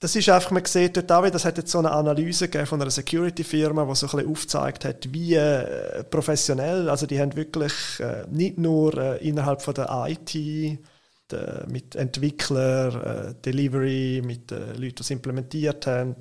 Das 0.00 0.14
ist 0.16 0.28
einfach, 0.28 0.50
man 0.50 0.64
sieht 0.64 0.96
dort 0.96 1.10
auch 1.10 1.28
das 1.30 1.44
hat 1.44 1.56
jetzt 1.56 1.70
so 1.70 1.78
eine 1.78 1.90
Analyse 1.90 2.48
von 2.66 2.80
einer 2.80 2.90
Security-Firma, 2.90 3.86
die 3.86 3.94
so 3.94 4.06
ein 4.06 4.10
bisschen 4.10 4.30
aufgezeigt 4.30 4.84
hat, 4.84 5.12
wie 5.14 5.34
äh, 5.34 6.04
professionell, 6.04 6.90
also 6.90 7.06
die 7.06 7.18
haben 7.18 7.34
wirklich 7.36 7.72
äh, 8.00 8.26
nicht 8.30 8.58
nur 8.58 8.96
äh, 8.98 9.26
innerhalb 9.26 9.62
von 9.62 9.72
der 9.72 9.88
IT, 10.06 10.34
de, 10.34 11.66
mit 11.68 11.96
Entwicklern, 11.96 13.00
äh, 13.00 13.34
Delivery, 13.42 14.22
mit 14.24 14.50
den 14.50 14.74
Leuten, 14.74 14.96
die 14.96 15.00
es 15.00 15.10
implementiert 15.10 15.86
haben 15.86 16.16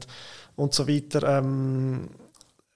und 0.56 0.74
so 0.74 0.88
weiter, 0.88 1.40
ähm, 1.40 2.10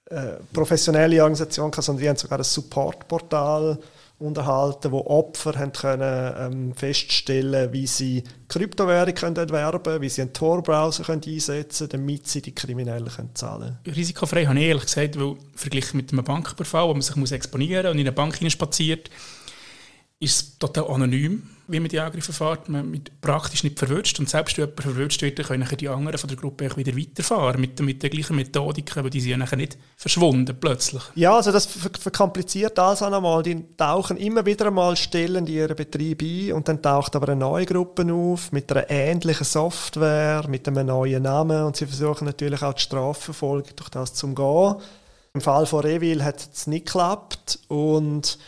äh, 0.10 0.38
professionelle 0.54 1.22
Organisation, 1.22 1.72
sondern 1.74 2.02
die 2.02 2.10
haben 2.10 2.18
sogar 2.18 2.40
ein 2.40 2.44
Supportportal 2.44 3.78
unterhalten, 4.20 4.92
wo 4.92 5.06
Opfer 5.06 5.54
haben 5.60 5.72
können, 5.74 6.34
ähm, 6.40 6.74
feststellen 6.74 7.72
wie 7.72 7.86
sie 7.86 8.24
Kryptowährung 8.48 9.14
können 9.14 9.36
erwerben 9.36 10.02
wie 10.02 10.10
sie 10.10 10.22
einen 10.22 10.34
Tor-Browser 10.34 11.04
können 11.04 11.22
einsetzen 11.26 11.90
können, 11.90 12.06
damit 12.06 12.28
sie 12.28 12.42
die 12.42 12.56
Kriminellen 12.56 13.10
können 13.10 13.36
zahlen 13.36 13.78
Risikofrei 13.86 14.46
habe 14.46 14.58
ich 14.58 14.66
ehrlich 14.66 14.86
gesagt, 14.86 15.20
weil 15.20 15.36
verglichen 15.56 15.98
mit 15.98 16.12
einem 16.12 16.24
Banküberfall, 16.24 16.88
wo 16.88 16.94
man 16.94 17.02
sich 17.02 17.32
exponieren 17.32 17.84
muss 17.84 17.92
und 17.92 18.00
in 18.00 18.08
eine 18.08 18.12
Bank 18.12 18.40
spaziert, 18.50 19.12
ist 20.20 20.42
es 20.42 20.58
total 20.58 20.88
anonym 20.88 21.44
wie 21.68 21.80
man 21.80 21.90
die 21.90 22.00
Angriffe 22.00 22.32
fährt, 22.32 22.70
man 22.70 22.90
mit 22.90 23.20
praktisch 23.20 23.64
nicht 23.64 23.78
verwünscht. 23.78 24.20
Und 24.20 24.30
selbst 24.30 24.58
wenn 24.58 24.66
jemand 24.66 24.82
verwünscht 24.82 25.22
wird, 25.22 25.44
können 25.44 25.68
die 25.78 25.90
anderen 25.90 26.18
von 26.18 26.30
der 26.30 26.38
Gruppe 26.38 26.76
wieder 26.78 26.96
weiterfahren 26.96 27.60
mit, 27.60 27.80
mit 27.82 28.02
der 28.02 28.10
gleichen 28.10 28.38
Methodik, 28.38 28.96
aber 28.96 29.10
die 29.10 29.20
sind 29.20 29.42
ja 29.42 29.56
nicht 29.56 29.78
verschwunden 29.98 30.58
plötzlich. 30.60 31.04
Ja, 31.16 31.36
also 31.36 31.52
das 31.52 31.66
verkompliziert 31.66 32.80
alles 32.80 33.02
auch 33.02 33.10
nochmal. 33.10 33.44
Die 33.44 33.66
tauchen 33.76 34.18
immer 34.18 34.46
wieder 34.46 34.68
einmal 34.68 34.96
Stellen 34.96 35.46
in 35.46 35.54
ihren 35.54 35.76
Betrieb 35.76 36.22
ein 36.22 36.54
und 36.54 36.68
dann 36.68 36.82
taucht 36.82 37.16
aber 37.16 37.30
eine 37.30 37.40
neue 37.40 37.66
Gruppe 37.66 38.12
auf 38.14 38.52
mit 38.52 38.72
einer 38.72 38.90
ähnlichen 38.90 39.46
Software, 39.46 40.46
mit 40.48 40.68
einem 40.68 40.88
neuen 40.88 41.24
Namen 41.24 41.64
und 41.64 41.76
sie 41.76 41.86
versuchen 41.86 42.26
natürlich 42.26 42.64
auch 42.64 42.74
die 42.74 42.82
Strafverfolgung 42.82 43.76
durch 43.76 43.90
das 43.90 44.14
zu 44.14 44.28
umgehen. 44.28 44.76
Im 45.34 45.42
Fall 45.42 45.66
von 45.66 45.82
Reville 45.82 46.24
hat 46.24 46.48
es 46.54 46.66
nicht 46.66 46.86
geklappt 46.86 47.60
und 47.68 48.40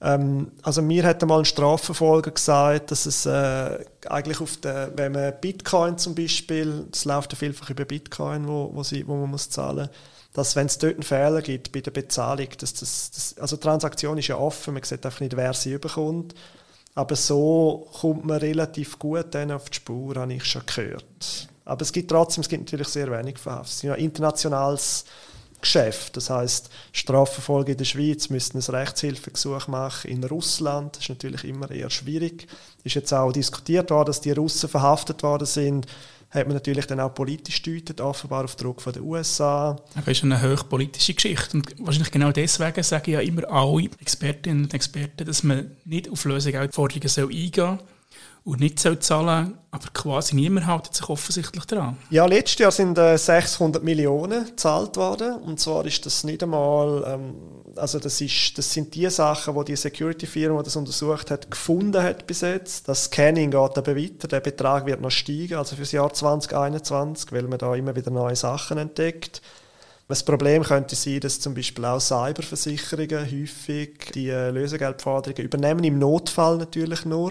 ähm, 0.00 0.52
also 0.62 0.82
mir 0.82 1.04
hat 1.04 1.22
mal 1.26 1.40
ein 1.40 1.44
Strafverfolger 1.44 2.30
gesagt, 2.30 2.90
dass 2.90 3.06
es 3.06 3.26
äh, 3.26 3.84
eigentlich 4.08 4.40
auf 4.40 4.56
der, 4.58 4.92
wenn 4.96 5.12
man 5.12 5.34
Bitcoin 5.40 5.98
zum 5.98 6.14
Beispiel, 6.14 6.86
das 6.90 7.04
läuft 7.04 7.32
ja 7.32 7.38
vielfach 7.38 7.70
über 7.70 7.84
Bitcoin, 7.84 8.48
wo, 8.48 8.70
wo, 8.72 8.82
sie, 8.82 9.06
wo 9.06 9.16
man 9.16 9.30
muss 9.30 9.50
zahlen 9.50 9.88
dass 10.32 10.54
wenn 10.54 10.66
es 10.66 10.78
dort 10.78 10.94
einen 10.94 11.02
Fehler 11.02 11.42
gibt 11.42 11.72
bei 11.72 11.80
der 11.80 11.90
Bezahlung, 11.90 12.48
dass 12.58 12.74
das, 12.74 13.10
das, 13.10 13.38
also 13.38 13.56
Transaktion 13.56 14.18
ist 14.18 14.28
ja 14.28 14.36
offen, 14.36 14.74
man 14.74 14.82
sieht 14.82 15.04
einfach 15.04 15.20
nicht, 15.20 15.36
wer 15.36 15.52
sie 15.54 15.72
überkommt, 15.72 16.34
aber 16.94 17.16
so 17.16 17.88
kommt 18.00 18.24
man 18.24 18.38
relativ 18.38 18.98
gut 18.98 19.26
dann 19.32 19.50
auf 19.50 19.70
die 19.70 19.76
Spur, 19.76 20.14
habe 20.16 20.32
ich 20.34 20.44
schon 20.44 20.62
gehört. 20.66 21.48
Aber 21.64 21.82
es 21.82 21.92
gibt 21.92 22.10
trotzdem, 22.10 22.42
es 22.42 22.48
gibt 22.48 22.64
natürlich 22.64 22.88
sehr 22.88 23.10
wenig 23.10 23.38
Verhaftung. 23.38 23.64
Es 23.64 23.74
ist 23.76 23.82
ja 23.82 23.94
internationales 23.94 25.04
Geschäft. 25.60 26.16
Das 26.16 26.30
heißt, 26.30 26.70
Strafverfolgung 26.92 27.72
in 27.72 27.78
der 27.78 27.84
Schweiz 27.84 28.28
müssten 28.28 28.58
ein 28.58 28.74
Rechtshilfegesuch 28.74 29.68
machen. 29.68 30.10
In 30.10 30.24
Russland 30.24 30.96
das 30.96 31.04
ist 31.04 31.08
natürlich 31.08 31.44
immer 31.44 31.70
eher 31.70 31.90
schwierig. 31.90 32.46
Ist 32.84 32.94
jetzt 32.94 33.12
auch 33.12 33.32
diskutiert 33.32 33.90
worden, 33.90 34.06
dass 34.06 34.20
die 34.20 34.32
Russen 34.32 34.68
verhaftet 34.68 35.22
worden 35.22 35.46
sind. 35.46 35.86
Hat 36.30 36.46
man 36.46 36.54
natürlich 36.54 36.86
dann 36.86 37.00
auch 37.00 37.12
politisch 37.12 37.60
deutet, 37.62 38.00
offenbar 38.00 38.44
auf 38.44 38.54
Druck 38.54 38.80
von 38.80 38.92
den 38.92 39.02
USA. 39.02 39.76
Das 39.96 40.06
ist 40.06 40.22
eine 40.22 40.40
hochpolitische 40.40 41.14
Geschichte. 41.14 41.56
Und 41.56 41.74
wahrscheinlich 41.80 42.12
genau 42.12 42.30
deswegen 42.30 42.82
sagen 42.84 43.10
ja 43.10 43.20
immer 43.20 43.50
alle 43.50 43.88
Expertinnen 44.00 44.64
und 44.64 44.74
Experten, 44.74 45.26
dass 45.26 45.42
man 45.42 45.72
nicht 45.84 46.08
auf 46.08 46.24
Lösegeldforderungen 46.24 47.02
eingehen 47.02 47.58
soll 47.58 47.78
und 48.44 48.60
nicht 48.60 48.78
zahlen 48.78 48.98
soll, 49.00 49.28
aber 49.70 49.86
quasi 49.92 50.34
niemand 50.34 50.66
hält 50.66 50.94
sich 50.94 51.08
offensichtlich 51.08 51.64
daran. 51.66 51.96
Ja, 52.08 52.26
letztes 52.26 52.58
Jahr 52.58 52.70
sind 52.72 52.96
äh, 52.98 53.16
600 53.16 53.84
Millionen 53.84 54.46
gezahlt 54.46 54.96
worden 54.96 55.34
und 55.42 55.60
zwar 55.60 55.84
ist 55.84 56.04
das 56.06 56.24
nicht 56.24 56.42
einmal, 56.42 57.04
ähm, 57.06 57.34
also 57.76 57.98
das, 57.98 58.20
ist, 58.20 58.56
das 58.56 58.72
sind 58.72 58.94
die 58.94 59.08
Sachen, 59.10 59.54
die 59.54 59.64
die 59.64 59.76
Security-Firma, 59.76 60.60
die 60.60 60.64
das 60.64 60.76
untersucht 60.76 61.30
hat, 61.30 61.50
gefunden 61.50 62.02
hat 62.02 62.26
bis 62.26 62.40
jetzt. 62.40 62.88
Das 62.88 63.04
Scanning 63.04 63.50
geht 63.50 63.78
aber 63.78 63.96
weiter, 63.96 64.26
der 64.26 64.40
Betrag 64.40 64.86
wird 64.86 65.00
noch 65.00 65.10
steigen, 65.10 65.56
also 65.56 65.76
für 65.76 65.82
das 65.82 65.92
Jahr 65.92 66.12
2021, 66.12 67.32
weil 67.32 67.42
man 67.42 67.58
da 67.58 67.74
immer 67.74 67.94
wieder 67.94 68.10
neue 68.10 68.36
Sachen 68.36 68.78
entdeckt. 68.78 69.42
Das 70.08 70.24
Problem 70.24 70.64
könnte 70.64 70.96
sein, 70.96 71.20
dass 71.20 71.38
zum 71.38 71.54
Beispiel 71.54 71.84
auch 71.84 72.00
Cyberversicherungen 72.00 73.30
häufig 73.30 74.10
die 74.12 74.28
äh, 74.28 74.50
Lösegeldforderungen 74.50 75.44
übernehmen, 75.44 75.84
im 75.84 76.00
Notfall 76.00 76.56
natürlich 76.56 77.04
nur. 77.04 77.30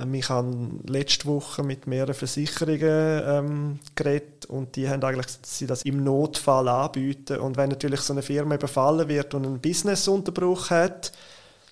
Ähm, 0.00 0.14
ich 0.14 0.28
habe 0.28 0.54
letzte 0.86 1.26
Woche 1.26 1.62
mit 1.62 1.86
mehreren 1.86 2.14
Versicherungen 2.14 3.22
ähm, 3.26 3.78
geredet 3.94 4.46
und 4.46 4.76
die 4.76 4.88
haben 4.88 5.02
eigentlich 5.02 5.26
sie 5.42 5.66
das 5.66 5.82
im 5.82 6.02
Notfall 6.04 6.68
anbieten. 6.68 7.38
Und 7.38 7.56
wenn 7.56 7.70
natürlich 7.70 8.00
so 8.00 8.12
eine 8.12 8.22
Firma 8.22 8.54
überfallen 8.54 9.08
wird 9.08 9.34
und 9.34 9.46
einen 9.46 9.60
Businessunterbruch 9.60 10.70
hat 10.70 11.12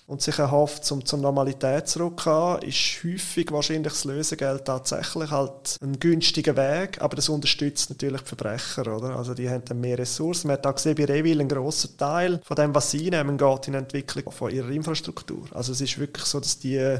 und 0.07 0.23
sich 0.23 0.39
erhofft, 0.39 0.85
zum 0.85 1.05
zur 1.05 1.19
Normalität 1.19 1.87
zurückzukommen, 1.87 2.63
ist 2.63 3.03
häufig 3.03 3.51
wahrscheinlich 3.51 3.93
das 3.93 4.05
Lösegeld 4.05 4.65
tatsächlich 4.65 5.29
halt 5.29 5.77
ein 5.83 5.99
günstiger 5.99 6.57
Weg, 6.57 6.99
aber 6.99 7.15
das 7.15 7.29
unterstützt 7.29 7.91
natürlich 7.91 8.21
die 8.21 8.27
Verbrecher, 8.27 8.95
oder? 8.95 9.15
Also 9.15 9.35
die 9.35 9.47
haben 9.47 9.63
dann 9.65 9.79
mehr 9.79 9.99
Ressourcen. 9.99 10.47
Man 10.47 10.57
hat 10.57 10.65
auch 10.65 10.73
gesehen, 10.73 10.95
bei 10.95 11.05
Revil 11.05 11.39
ein 11.41 11.47
grosser 11.47 11.95
Teil 11.95 12.41
von 12.43 12.55
dem, 12.55 12.73
was 12.73 12.89
sie 12.89 13.11
nehmen, 13.11 13.37
geht 13.37 13.67
in 13.67 13.73
die 13.73 13.79
Entwicklung 13.79 14.31
von 14.31 14.49
ihrer 14.49 14.69
Infrastruktur. 14.69 15.45
Also 15.51 15.73
es 15.73 15.81
ist 15.81 15.99
wirklich 15.99 16.25
so, 16.25 16.39
dass 16.39 16.57
die 16.57 16.99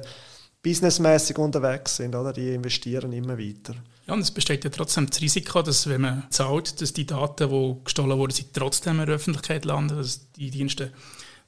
businessmäßig 0.62 1.38
unterwegs 1.38 1.98
sind, 1.98 2.16
oder? 2.16 2.34
Die 2.34 2.54
investieren 2.54 3.12
immer 3.14 3.38
weiter. 3.38 3.76
Ja, 4.08 4.14
und 4.14 4.22
es 4.22 4.32
besteht 4.32 4.64
ja 4.64 4.70
trotzdem 4.70 5.08
das 5.08 5.22
Risiko, 5.22 5.62
dass 5.62 5.88
wenn 5.88 6.02
man 6.02 6.24
zahlt, 6.30 6.82
dass 6.82 6.94
die 6.94 7.06
Daten, 7.06 7.50
die 7.50 7.84
gestohlen 7.84 8.18
wurden, 8.18 8.34
sind, 8.34 8.54
trotzdem 8.54 9.00
in 9.00 9.06
der 9.06 9.16
Öffentlichkeit 9.16 9.66
landen, 9.66 9.98
dass 9.98 10.32
die 10.34 10.50
Dienste 10.50 10.92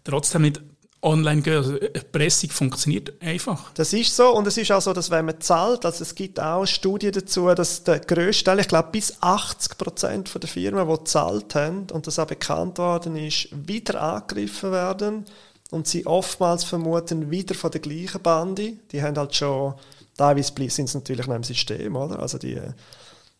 trotzdem 0.03 0.43
nicht 0.43 0.61
online 1.01 1.41
gehen. 1.41 1.55
Also 1.55 1.77
Pressung 2.11 2.49
funktioniert 2.51 3.21
einfach. 3.21 3.73
Das 3.73 3.93
ist 3.93 4.15
so 4.15 4.29
und 4.35 4.47
es 4.47 4.57
ist 4.57 4.71
auch 4.71 4.81
so, 4.81 4.93
dass 4.93 5.09
wenn 5.09 5.25
man 5.25 5.41
zahlt, 5.41 5.85
also 5.85 6.03
es 6.03 6.13
gibt 6.13 6.39
auch 6.39 6.65
Studien 6.65 7.11
dazu, 7.11 7.47
dass 7.53 7.83
der 7.83 7.99
grösste 7.99 8.45
Teil, 8.45 8.59
ich 8.59 8.67
glaube 8.67 8.89
bis 8.91 9.17
80 9.21 9.77
Prozent 9.77 10.31
der 10.41 10.49
Firmen, 10.49 10.87
die 10.87 10.97
gezahlt 10.97 11.55
haben 11.55 11.87
und 11.91 12.07
das 12.07 12.19
auch 12.19 12.27
bekannt 12.27 12.77
worden 12.77 13.15
ist, 13.15 13.49
wieder 13.51 14.01
angegriffen 14.01 14.71
werden 14.71 15.25
und 15.71 15.87
sie 15.87 16.05
oftmals 16.05 16.63
vermuten 16.63 17.31
wieder 17.31 17.55
von 17.55 17.71
der 17.71 17.81
gleichen 17.81 18.21
Bande. 18.21 18.73
Die 18.91 19.01
haben 19.01 19.17
halt 19.17 19.33
schon, 19.33 19.73
teilweise 20.15 20.53
sind 20.69 20.85
es 20.85 20.93
natürlich 20.93 21.25
noch 21.25 21.35
im 21.35 21.43
System, 21.43 21.95
oder? 21.95 22.19
Also 22.19 22.37
die, 22.37 22.59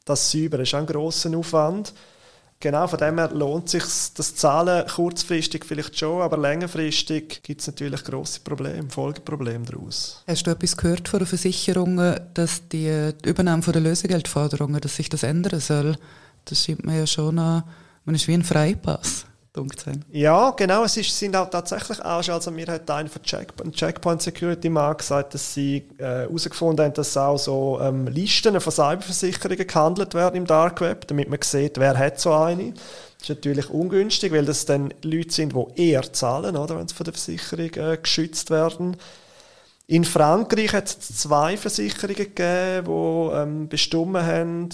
das 0.05 0.31
Säubern 0.31 0.61
ist 0.61 0.73
auch 0.73 0.79
ein 0.79 0.85
grosser 0.87 1.37
Aufwand. 1.37 1.93
Genau, 2.61 2.87
von 2.87 2.99
dem 2.99 3.17
her 3.17 3.31
lohnt 3.33 3.69
sich 3.69 3.83
das 4.15 4.35
Zahlen 4.35 4.87
kurzfristig 4.87 5.65
vielleicht 5.65 5.97
schon, 5.97 6.21
aber 6.21 6.37
längerfristig 6.37 7.41
gibt 7.41 7.61
es 7.61 7.67
natürlich 7.67 8.03
grosse 8.03 8.39
Probleme, 8.39 8.87
Folgeprobleme 8.89 9.65
daraus. 9.65 10.23
Hast 10.27 10.45
du 10.45 10.51
etwas 10.51 10.77
gehört 10.77 11.09
von 11.09 11.19
der 11.19 11.27
Versicherung, 11.27 11.97
dass 12.35 12.67
die 12.69 13.11
Übernahme 13.25 13.63
von 13.63 13.73
der 13.73 13.81
Lösegeldforderungen, 13.81 14.79
dass 14.79 14.95
sich 14.95 15.09
das 15.09 15.23
ändern 15.23 15.59
soll? 15.59 15.97
Das 16.45 16.63
scheint 16.63 16.85
mir 16.85 16.99
ja 16.99 17.07
schon, 17.07 17.35
man 17.35 17.65
ist 18.15 18.27
wie 18.27 18.33
ein 18.33 18.43
Freipass 18.43 19.25
dunkt 19.53 19.81
sein. 19.81 20.05
Ja, 20.11 20.51
genau. 20.51 20.83
Es 20.83 20.95
ist, 20.95 21.17
sind 21.17 21.35
auch 21.35 21.49
tatsächlich 21.49 22.03
auch 22.03 22.23
schon, 22.23 22.35
also 22.35 22.51
mir 22.51 22.67
hat 22.67 22.89
einer 22.89 23.09
von 23.09 23.21
Checkpoint, 23.21 23.75
Checkpoint 23.75 24.21
Security 24.21 24.69
mal 24.69 24.93
gesagt, 24.93 25.33
dass 25.33 25.53
sie 25.53 25.83
äh, 25.97 26.03
herausgefunden 26.03 26.83
äh, 26.83 26.87
haben, 26.87 26.93
dass 26.93 27.17
auch 27.17 27.37
so 27.37 27.79
ähm, 27.81 28.07
Listen 28.07 28.59
von 28.59 28.71
Cyberversicherungen 28.71 29.67
gehandelt 29.67 30.13
werden 30.13 30.37
im 30.37 30.45
Dark 30.45 30.79
Web, 30.81 31.07
damit 31.07 31.29
man 31.29 31.39
sieht, 31.41 31.77
wer 31.77 31.97
hat 31.97 32.19
so 32.19 32.33
eine. 32.33 32.73
Das 32.73 33.29
ist 33.29 33.29
natürlich 33.29 33.69
ungünstig, 33.69 34.31
weil 34.31 34.45
das 34.45 34.65
dann 34.65 34.93
Leute 35.03 35.31
sind, 35.31 35.53
die 35.53 35.89
eher 35.89 36.11
zahlen, 36.13 36.55
oder, 36.55 36.77
wenn 36.77 36.87
sie 36.87 36.95
von 36.95 37.03
der 37.03 37.13
Versicherung 37.13 37.91
äh, 37.91 37.97
geschützt 37.97 38.49
werden. 38.49 38.97
In 39.87 40.05
Frankreich 40.05 40.71
hat 40.73 40.85
es 40.87 40.99
zwei 41.17 41.57
Versicherungen 41.57 42.15
gegeben, 42.15 42.85
die 42.85 43.35
ähm, 43.35 43.67
bestimmt 43.67 44.17
haben, 44.17 44.69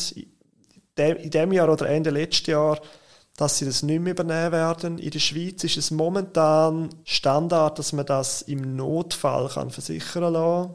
in 0.96 1.30
diesem 1.30 1.52
Jahr 1.52 1.72
oder 1.72 1.90
Ende 1.90 2.12
letzten 2.12 2.52
Jahr, 2.52 2.80
dass 3.38 3.60
sie 3.60 3.66
das 3.66 3.84
nicht 3.84 4.02
mehr 4.02 4.14
übernehmen 4.14 4.52
werden. 4.52 4.98
In 4.98 5.12
der 5.12 5.20
Schweiz 5.20 5.64
ist 5.64 5.78
es 5.78 5.92
momentan 5.92 6.90
Standard, 7.06 7.78
dass 7.78 7.94
man 7.94 8.06
das 8.06 8.42
im 8.42 8.76
Notfall 8.76 9.48
kann 9.48 9.70
versichern 9.70 10.34
kann. 10.34 10.74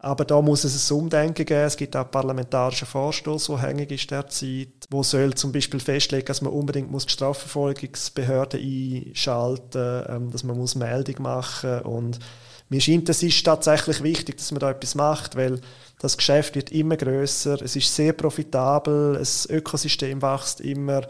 Aber 0.00 0.24
da 0.24 0.40
muss 0.40 0.62
es 0.62 0.90
ein 0.90 0.96
Umdenken 0.96 1.44
geben. 1.44 1.66
Es 1.66 1.76
gibt 1.76 1.96
auch 1.96 2.08
parlamentarischen 2.08 2.86
Vorstoß, 2.86 3.46
der 3.46 3.62
hängig 3.62 3.90
ist 3.90 4.10
derzeit, 4.10 4.68
wo 4.90 5.02
soll 5.02 5.34
zum 5.34 5.50
Beispiel 5.50 5.80
festlegen, 5.80 6.26
dass 6.26 6.42
man 6.42 6.52
unbedingt 6.52 6.90
muss 6.90 7.06
die 7.06 7.12
Strafverfolgungsbehörden 7.14 8.60
einschalten, 8.60 10.04
ähm, 10.08 10.30
dass 10.30 10.44
man 10.44 10.56
muss 10.58 10.76
Meldung 10.76 11.22
machen 11.22 11.80
und 11.80 12.20
mir 12.68 12.82
scheint, 12.82 13.08
es 13.08 13.22
ist 13.22 13.44
tatsächlich 13.44 14.02
wichtig, 14.02 14.36
dass 14.36 14.52
man 14.52 14.60
da 14.60 14.70
etwas 14.70 14.94
macht, 14.94 15.36
weil 15.36 15.58
das 15.98 16.18
Geschäft 16.18 16.54
wird 16.54 16.70
immer 16.70 16.98
größer, 16.98 17.60
es 17.62 17.74
ist 17.74 17.92
sehr 17.92 18.12
profitabel, 18.12 19.14
das 19.14 19.48
Ökosystem 19.48 20.20
wächst 20.20 20.60
immer 20.60 21.00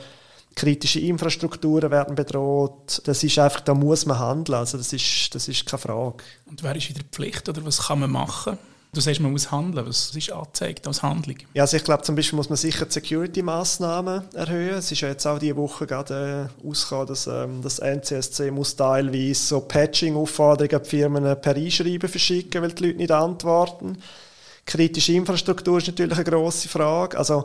kritische 0.59 1.01
Infrastrukturen 1.01 1.91
werden 1.91 2.17
bedroht. 2.17 3.01
Das 3.05 3.23
ist 3.23 3.39
einfach, 3.39 3.61
da 3.61 3.75
muss 3.75 4.07
man 4.07 4.19
handeln. 4.19 4.59
Also 4.59 4.77
das 4.77 4.93
ist, 4.93 5.35
das 5.35 5.47
ist 5.47 5.65
keine 5.67 5.79
Frage. 5.79 6.25
Und 6.47 6.63
wer 6.63 6.75
ist 6.75 6.91
in 6.91 6.97
der 6.97 7.05
Pflicht 7.05 7.49
oder 7.49 7.65
was 7.65 7.87
kann 7.87 8.01
man 8.01 8.11
machen? 8.11 8.59
Du 8.93 9.01
sagst, 9.01 9.21
man 9.21 9.31
muss 9.31 9.53
handeln. 9.53 9.87
Was 9.87 10.15
ist 10.17 10.33
angezeigt 10.33 10.87
als 10.87 11.03
Handlung? 11.03 11.37
Ja, 11.55 11.63
also 11.63 11.77
ich 11.77 11.85
glaube, 11.85 12.03
zum 12.03 12.17
Beispiel 12.17 12.37
muss 12.37 12.49
man 12.49 12.57
sicher 12.57 12.87
die 12.87 12.93
Security-Massnahmen 12.93 14.23
erhöhen. 14.35 14.75
Es 14.79 14.91
ist 14.91 15.01
ja 15.01 15.09
jetzt 15.09 15.27
auch 15.27 15.39
diese 15.39 15.57
Woche 15.57 15.87
gerade 15.87 16.51
äh, 16.65 16.69
ausgekommen, 16.69 17.07
dass 17.07 17.27
ähm, 17.29 17.63
das 17.63 17.79
NCSC 17.79 18.51
muss 18.51 18.75
teilweise 18.75 19.35
so 19.35 19.61
Patching-Aufforderungen 19.61 20.75
an 20.75 20.83
die 20.83 20.89
Firmen 20.91 21.41
per 21.41 21.55
Einschreiben 21.55 22.09
verschicken, 22.09 22.63
weil 22.63 22.73
die 22.73 22.87
Leute 22.87 22.97
nicht 22.97 23.13
antworten. 23.13 23.99
Kritische 24.67 25.13
Infrastruktur 25.13 25.79
ist 25.79 25.87
natürlich 25.87 26.15
eine 26.15 26.25
grosse 26.25 26.69
Frage. 26.69 27.17
Also 27.17 27.45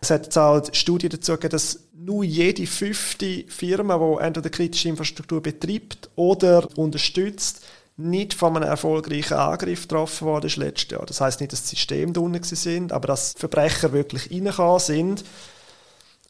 Es 0.00 0.10
hat 0.10 0.24
jetzt 0.24 0.38
auch 0.38 0.62
Studien 0.72 1.10
dazu 1.10 1.32
gegeben, 1.32 1.50
dass 1.52 1.80
nur 2.08 2.24
jede 2.24 2.66
fünfte 2.66 3.44
Firma, 3.48 3.98
die 3.98 4.24
entweder 4.24 4.48
kritische 4.48 4.88
Infrastruktur 4.88 5.42
betreibt 5.42 6.08
oder 6.16 6.66
unterstützt, 6.76 7.62
nicht 7.98 8.32
von 8.32 8.56
einem 8.56 8.68
erfolgreichen 8.68 9.34
Angriff 9.34 9.82
getroffen 9.82 10.26
worden 10.26 10.46
ist 10.46 10.56
letztes 10.56 10.90
Jahr. 10.92 11.04
Das 11.04 11.20
heißt 11.20 11.40
nicht, 11.40 11.52
dass 11.52 11.64
die 11.64 11.76
Systeme 11.76 12.12
drinnen 12.12 12.42
sind, 12.42 12.92
aber 12.92 13.08
dass 13.08 13.34
Verbrecher 13.36 13.92
wirklich 13.92 14.30
reingekommen 14.30 14.80
sind. 14.80 15.24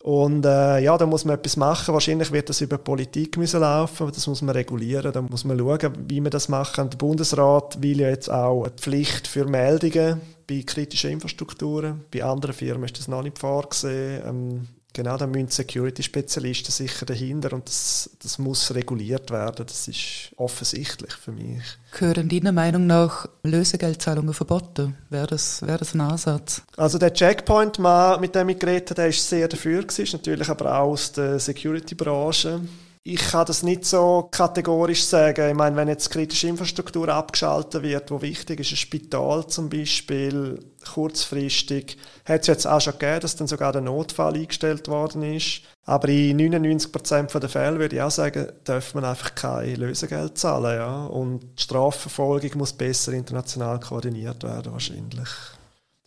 Und 0.02 0.46
äh, 0.46 0.78
ja, 0.78 0.96
da 0.96 1.06
muss 1.06 1.24
man 1.24 1.36
etwas 1.36 1.56
machen. 1.56 1.92
Wahrscheinlich 1.92 2.32
wird 2.32 2.48
das 2.48 2.60
über 2.60 2.78
Politik 2.78 3.36
müssen 3.36 3.60
laufen. 3.60 4.10
Das 4.12 4.26
muss 4.26 4.42
man 4.42 4.54
regulieren. 4.54 5.12
Da 5.12 5.20
muss 5.20 5.44
man 5.44 5.58
schauen, 5.58 5.92
wie 6.08 6.20
man 6.20 6.30
das 6.30 6.48
machen. 6.48 6.88
Der 6.88 6.96
Bundesrat 6.96 7.82
will 7.82 8.00
ja 8.00 8.08
jetzt 8.08 8.30
auch 8.30 8.62
eine 8.64 8.72
Pflicht 8.72 9.26
für 9.26 9.44
Meldungen 9.44 10.20
bei 10.46 10.62
kritischen 10.64 11.10
Infrastrukturen. 11.10 12.04
Bei 12.12 12.24
anderen 12.24 12.54
Firmen 12.54 12.84
ist 12.84 12.98
das 12.98 13.08
noch 13.08 13.22
nicht 13.22 13.38
vorgesehen. 13.38 14.22
Ähm, 14.26 14.68
Genau, 14.98 15.16
da 15.16 15.28
müssen 15.28 15.46
Security-Spezialisten 15.46 16.72
sicher 16.72 17.06
dahinter 17.06 17.52
und 17.52 17.68
das, 17.68 18.10
das 18.20 18.36
muss 18.36 18.74
reguliert 18.74 19.30
werden. 19.30 19.64
Das 19.64 19.86
ist 19.86 20.32
offensichtlich 20.36 21.12
für 21.12 21.30
mich. 21.30 21.62
Gehören 21.96 22.28
Ihrer 22.28 22.50
Meinung 22.50 22.88
nach 22.88 23.28
Lösegeldzahlungen 23.44 24.34
verboten? 24.34 24.96
Wäre 25.08 25.28
das, 25.28 25.62
wäre 25.62 25.78
das 25.78 25.94
ein 25.94 26.00
Ansatz? 26.00 26.62
Also 26.76 26.98
der 26.98 27.12
Checkpoint-Mann, 27.12 28.20
mit 28.20 28.34
dem 28.34 28.48
ich 28.48 28.58
geredet 28.58 28.90
habe, 28.90 29.02
der 29.02 29.08
ist 29.10 29.28
sehr 29.28 29.46
dafür 29.46 29.84
gewesen, 29.84 30.16
natürlich 30.16 30.48
aber 30.48 30.76
auch 30.76 30.90
aus 30.90 31.12
der 31.12 31.38
Security-Branche 31.38 32.62
ich 33.10 33.30
kann 33.30 33.46
das 33.46 33.62
nicht 33.62 33.86
so 33.86 34.28
kategorisch 34.30 35.02
sagen. 35.02 35.48
Ich 35.48 35.56
meine, 35.56 35.76
wenn 35.76 35.88
jetzt 35.88 36.10
kritische 36.10 36.48
Infrastruktur 36.48 37.08
abgeschaltet 37.08 37.82
wird, 37.82 38.10
wo 38.10 38.20
wichtig 38.20 38.60
ist, 38.60 38.72
ein 38.72 38.76
Spital 38.76 39.46
zum 39.46 39.70
Beispiel, 39.70 40.60
kurzfristig, 40.92 41.96
hat 42.26 42.42
es 42.42 42.48
jetzt 42.48 42.66
auch 42.66 42.82
schon 42.82 42.98
gegeben, 42.98 43.20
dass 43.20 43.36
dann 43.36 43.46
sogar 43.46 43.72
der 43.72 43.80
Notfall 43.80 44.34
eingestellt 44.34 44.88
worden 44.88 45.22
ist. 45.22 45.62
Aber 45.86 46.08
in 46.10 46.38
99% 46.38 47.38
der 47.38 47.48
Fälle 47.48 47.78
würde 47.78 47.96
ich 47.96 48.02
auch 48.02 48.10
sagen, 48.10 48.48
darf 48.64 48.92
man 48.92 49.06
einfach 49.06 49.34
kein 49.34 49.76
Lösegeld 49.76 50.36
zahlen. 50.36 50.76
Ja? 50.76 51.06
Und 51.06 51.40
die 51.40 51.62
Strafverfolgung 51.62 52.58
muss 52.58 52.74
besser 52.74 53.14
international 53.14 53.80
koordiniert 53.80 54.42
werden 54.42 54.72
wahrscheinlich. 54.72 55.28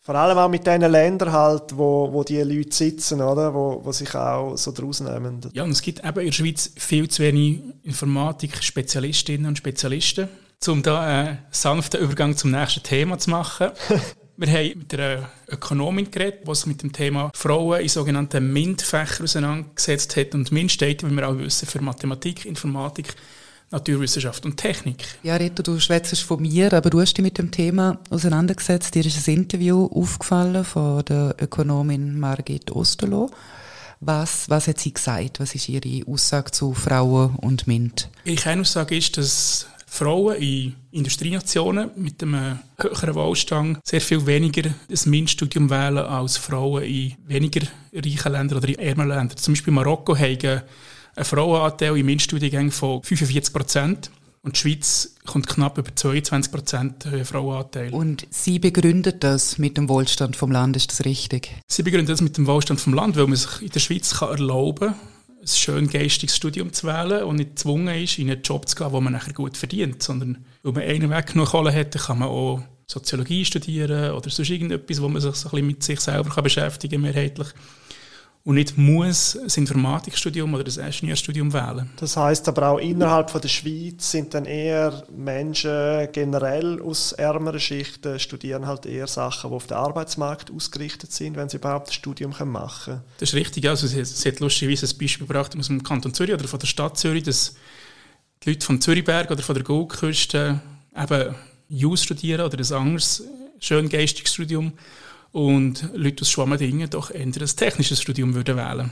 Vor 0.03 0.15
allem 0.15 0.35
auch 0.39 0.49
mit 0.49 0.65
diesen 0.65 0.81
Ländern 0.81 1.31
halt, 1.31 1.77
wo, 1.77 2.11
wo 2.11 2.23
die 2.23 2.41
Leute 2.41 2.75
sitzen, 2.75 3.21
oder? 3.21 3.53
Wo, 3.53 3.81
wo 3.83 3.91
sich 3.91 4.15
auch 4.15 4.57
so 4.57 4.71
draus 4.71 4.99
nehmen. 4.99 5.41
Ja, 5.53 5.63
und 5.63 5.71
es 5.71 5.83
gibt 5.83 6.03
eben 6.03 6.19
in 6.19 6.25
der 6.25 6.31
Schweiz 6.31 6.71
viel 6.75 7.07
zu 7.07 7.21
wenig 7.21 7.59
Informatik-Spezialistinnen 7.83 9.45
und 9.45 9.59
Spezialisten, 9.59 10.27
um 10.67 10.81
da 10.81 11.01
einen 11.01 11.37
sanften 11.51 12.01
Übergang 12.01 12.35
zum 12.35 12.49
nächsten 12.49 12.81
Thema 12.81 13.19
zu 13.19 13.29
machen. 13.29 13.69
Wir 14.37 14.47
haben 14.47 14.79
mit 14.79 14.93
einer 14.95 15.29
Ökonomin 15.47 16.09
geredet, 16.09 16.47
die 16.47 16.55
sich 16.55 16.65
mit 16.65 16.81
dem 16.81 16.91
Thema 16.91 17.29
Frauen 17.35 17.81
in 17.81 17.89
sogenannten 17.89 18.51
MINT-Fächern 18.51 19.25
auseinandergesetzt 19.25 20.15
hat. 20.15 20.33
Und 20.33 20.51
MINT 20.51 20.71
steht, 20.71 21.07
wie 21.07 21.15
wir 21.15 21.29
auch 21.29 21.37
wissen, 21.37 21.67
für 21.67 21.79
Mathematik, 21.79 22.45
Informatik, 22.45 23.13
Naturwissenschaft 23.71 24.45
und 24.45 24.57
Technik. 24.57 25.03
Ja, 25.23 25.35
Reto, 25.37 25.63
du 25.63 25.79
schwätzt 25.79 26.19
von 26.21 26.41
mir, 26.41 26.73
aber 26.73 26.89
du 26.89 26.99
hast 26.99 27.13
dich 27.13 27.23
mit 27.23 27.37
dem 27.37 27.51
Thema 27.51 27.99
auseinandergesetzt. 28.09 28.93
Dir 28.93 29.05
ist 29.05 29.27
ein 29.27 29.33
Interview 29.33 29.85
aufgefallen 29.85 30.65
von 30.65 31.03
der 31.05 31.35
Ökonomin 31.39 32.19
Margit 32.19 32.71
Osterloh. 32.71 33.29
Was, 34.01 34.49
was 34.49 34.67
hat 34.67 34.79
sie 34.79 34.93
gesagt? 34.93 35.39
Was 35.39 35.55
ist 35.55 35.69
ihre 35.69 36.05
Aussage 36.07 36.51
zu 36.51 36.73
Frauen 36.73 37.35
und 37.35 37.67
MINT? 37.67 38.09
Ihre 38.25 38.59
Aussage 38.59 38.97
ist, 38.97 39.17
dass 39.17 39.67
Frauen 39.85 40.37
in 40.37 40.75
Industrienationen 40.91 41.91
mit 41.97 42.23
einem 42.23 42.59
höheren 42.77 43.13
Wohlstand 43.13 43.79
sehr 43.83 44.01
viel 44.01 44.25
weniger 44.25 44.73
das 44.89 45.05
MINT-Studium 45.05 45.69
wählen 45.69 45.99
als 45.99 46.37
Frauen 46.37 46.83
in 46.83 47.13
weniger 47.27 47.67
reichen 47.93 48.31
Ländern 48.31 48.57
oder 48.57 48.69
in 48.69 48.79
ärmeren 48.79 49.09
Ländern. 49.09 49.37
Zum 49.37 49.53
Beispiel 49.53 49.73
Marokko 49.73 50.17
haben 50.17 50.61
ein 51.15 51.25
Frauenanteil 51.25 51.97
im 51.97 52.05
MINT-Studiengang 52.05 52.71
von 52.71 53.03
45 53.03 53.53
Prozent. 53.53 54.11
Und 54.43 54.55
die 54.55 54.59
Schweiz 54.59 55.15
kommt 55.27 55.47
knapp 55.47 55.77
über 55.77 55.95
22 55.95 56.51
Prozent 56.51 57.07
Frauenanteil. 57.23 57.93
Und 57.93 58.25
Sie 58.31 58.57
begründet 58.57 59.23
das 59.23 59.59
mit 59.59 59.77
dem 59.77 59.87
Wohlstand 59.87 60.35
vom 60.35 60.51
Land, 60.51 60.75
ist 60.75 60.91
das 60.91 61.05
richtig? 61.05 61.51
Sie 61.67 61.83
begründet 61.83 62.13
das 62.13 62.21
mit 62.21 62.37
dem 62.37 62.47
Wohlstand 62.47 62.81
vom 62.81 62.95
Land, 62.95 63.17
weil 63.17 63.27
man 63.27 63.35
sich 63.35 63.61
in 63.61 63.69
der 63.69 63.79
Schweiz 63.79 64.15
kann 64.15 64.29
erlauben 64.29 64.89
kann, 64.89 64.99
ein 65.41 65.47
schön 65.47 65.87
geistiges 65.87 66.35
Studium 66.35 66.73
zu 66.73 66.87
wählen 66.87 67.23
und 67.23 67.35
nicht 67.35 67.51
gezwungen 67.51 67.95
ist, 67.95 68.17
in 68.17 68.31
einen 68.31 68.41
Job 68.41 68.67
zu 68.67 68.75
gehen, 68.75 68.91
wo 68.91 68.99
man 68.99 69.13
nachher 69.13 69.33
gut 69.33 69.57
verdient. 69.57 70.01
Sondern 70.01 70.43
weil 70.63 70.73
man 70.73 70.83
einen 70.83 71.09
Weg 71.11 71.27
genug 71.27 71.49
Kohle 71.49 71.73
hat, 71.73 71.91
kann 71.91 72.19
man 72.19 72.29
auch 72.29 72.63
Soziologie 72.87 73.45
studieren 73.45 74.11
oder 74.11 74.29
sonst 74.29 74.49
irgendetwas, 74.49 75.01
wo 75.01 75.07
man 75.07 75.21
sich 75.21 75.35
so 75.35 75.49
ein 75.49 75.51
bisschen 75.51 75.67
mit 75.67 75.83
sich 75.83 75.99
selber 75.99 76.41
beschäftigen 76.41 77.03
kann, 77.03 77.13
mehrheitlich 77.13 77.47
und 78.43 78.55
nicht 78.55 78.75
muss 78.77 79.37
ein 79.37 79.51
Informatikstudium 79.55 80.53
oder 80.55 80.63
ein 80.63 80.87
Ingenieurstudium 80.87 81.53
wählen. 81.53 81.89
Das 81.97 82.17
heißt 82.17 82.47
aber 82.47 82.69
auch 82.69 82.79
innerhalb 82.79 83.29
von 83.29 83.39
der 83.39 83.49
Schweiz 83.49 84.09
sind 84.09 84.33
dann 84.33 84.45
eher 84.45 85.03
Menschen 85.15 86.07
generell 86.11 86.81
aus 86.81 87.11
ärmeren 87.11 87.59
Schichten 87.59 88.19
studieren 88.19 88.65
halt 88.65 88.87
eher 88.87 89.05
Sachen, 89.05 89.51
die 89.51 89.55
auf 89.55 89.67
den 89.67 89.77
Arbeitsmarkt 89.77 90.51
ausgerichtet 90.51 91.11
sind, 91.11 91.35
wenn 91.35 91.49
sie 91.49 91.57
überhaupt 91.57 91.89
ein 91.89 91.93
Studium 91.93 92.33
machen 92.45 92.93
können. 92.93 93.01
Das 93.19 93.29
ist 93.29 93.35
richtig. 93.35 93.69
Also 93.69 93.85
sie, 93.85 94.03
sie 94.03 94.29
hat 94.29 94.39
lustigerweise 94.39 94.87
ein 94.87 94.97
Beispiel 94.97 95.27
gebracht 95.27 95.55
aus 95.57 95.67
dem 95.67 95.83
Kanton 95.83 96.13
Zürich 96.13 96.33
oder 96.33 96.47
von 96.47 96.59
der 96.59 96.67
Stadt 96.67 96.97
Zürich, 96.97 97.23
dass 97.23 97.53
die 98.43 98.49
Leute 98.49 98.65
von 98.65 98.81
Zürichberg 98.81 99.29
oder 99.29 99.43
von 99.43 99.53
der 99.53 99.63
Goldküste 99.63 100.61
eben 100.97 101.35
Jus 101.69 102.03
studieren 102.03 102.41
oder 102.41 102.57
ein 102.57 102.73
anderes 102.73 103.23
schön 103.59 103.87
geistiges 103.87 104.33
Studium 104.33 104.73
und 105.31 105.89
Leute 105.93 106.21
aus 106.21 106.31
Schwammendingen 106.31 106.89
doch 106.89 107.11
eher 107.11 107.21
ein 107.21 107.31
technisches 107.31 108.01
Studium 108.01 108.33
würden 108.33 108.57
wählen. 108.57 108.91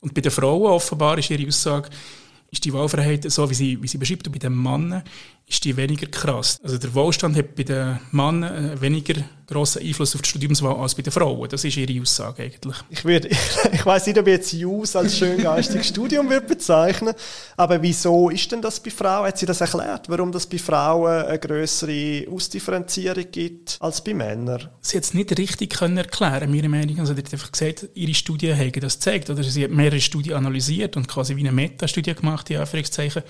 Und 0.00 0.14
bei 0.14 0.20
den 0.20 0.30
Frauen 0.30 0.70
offenbar 0.70 1.18
ist 1.18 1.30
ihre 1.30 1.46
Aussage, 1.46 1.90
ist 2.50 2.64
die 2.64 2.72
Wahlfreiheit 2.72 3.30
so, 3.30 3.48
wie 3.50 3.54
sie, 3.54 3.82
wie 3.82 3.88
sie 3.88 3.98
beschreibt, 3.98 4.26
und 4.26 4.32
bei 4.32 4.38
den 4.38 4.60
Männern 4.60 5.02
ist 5.48 5.64
die 5.64 5.76
weniger 5.76 6.06
krass. 6.06 6.58
Also 6.62 6.78
der 6.78 6.92
Wohlstand 6.94 7.36
hat 7.36 7.54
bei 7.54 7.62
den 7.62 7.98
Männern 8.10 8.80
weniger 8.80 9.14
grossen 9.46 9.82
Einfluss 9.82 10.14
auf 10.16 10.22
die 10.22 10.28
Studiumswahl 10.28 10.74
als 10.74 10.94
bei 10.96 11.02
den 11.02 11.12
Frauen. 11.12 11.48
Das 11.48 11.62
ist 11.64 11.76
ihre 11.76 12.00
Aussage 12.02 12.42
eigentlich. 12.42 12.76
Ich, 12.90 13.04
würde, 13.04 13.28
ich 13.72 13.86
weiß 13.86 14.06
nicht, 14.06 14.18
ob 14.18 14.26
ich 14.26 14.32
jetzt 14.32 14.52
JUS 14.52 14.96
als 14.96 15.16
schöngeistiges 15.16 15.86
Studium 15.86 16.28
würde 16.28 16.46
bezeichnen 16.46 17.14
aber 17.56 17.80
wieso 17.80 18.28
ist 18.28 18.52
denn 18.52 18.60
das 18.60 18.80
bei 18.80 18.90
Frauen? 18.90 19.26
Hat 19.26 19.38
sie 19.38 19.46
das 19.46 19.60
erklärt, 19.60 20.08
warum 20.08 20.30
das 20.30 20.46
bei 20.46 20.58
Frauen 20.58 21.24
eine 21.24 21.38
größere 21.38 22.26
Ausdifferenzierung 22.30 23.24
gibt 23.30 23.78
als 23.80 24.02
bei 24.02 24.14
Männern? 24.14 24.68
Sie 24.80 24.96
hat 24.96 25.04
es 25.04 25.14
nicht 25.14 25.36
richtig 25.38 25.74
können 25.74 25.96
erklären, 25.96 26.50
meiner 26.50 26.68
Meinung 26.68 26.96
nach. 26.96 27.00
Also, 27.00 27.14
sie 27.14 27.22
hat 27.22 27.32
einfach 27.32 27.52
gesagt, 27.52 27.88
ihre 27.94 28.14
Studien 28.14 28.58
haben 28.58 28.72
das 28.72 28.94
gezeigt. 28.94 29.30
Oder 29.30 29.42
sie 29.42 29.64
hat 29.64 29.70
mehrere 29.70 30.00
Studien 30.00 30.34
analysiert 30.34 30.96
und 30.96 31.08
quasi 31.08 31.34
wie 31.36 31.40
eine 31.40 31.52
Metastudie 31.52 32.14
gemacht, 32.14 32.35
in 32.48 32.58
Anführungszeichen 32.58 33.22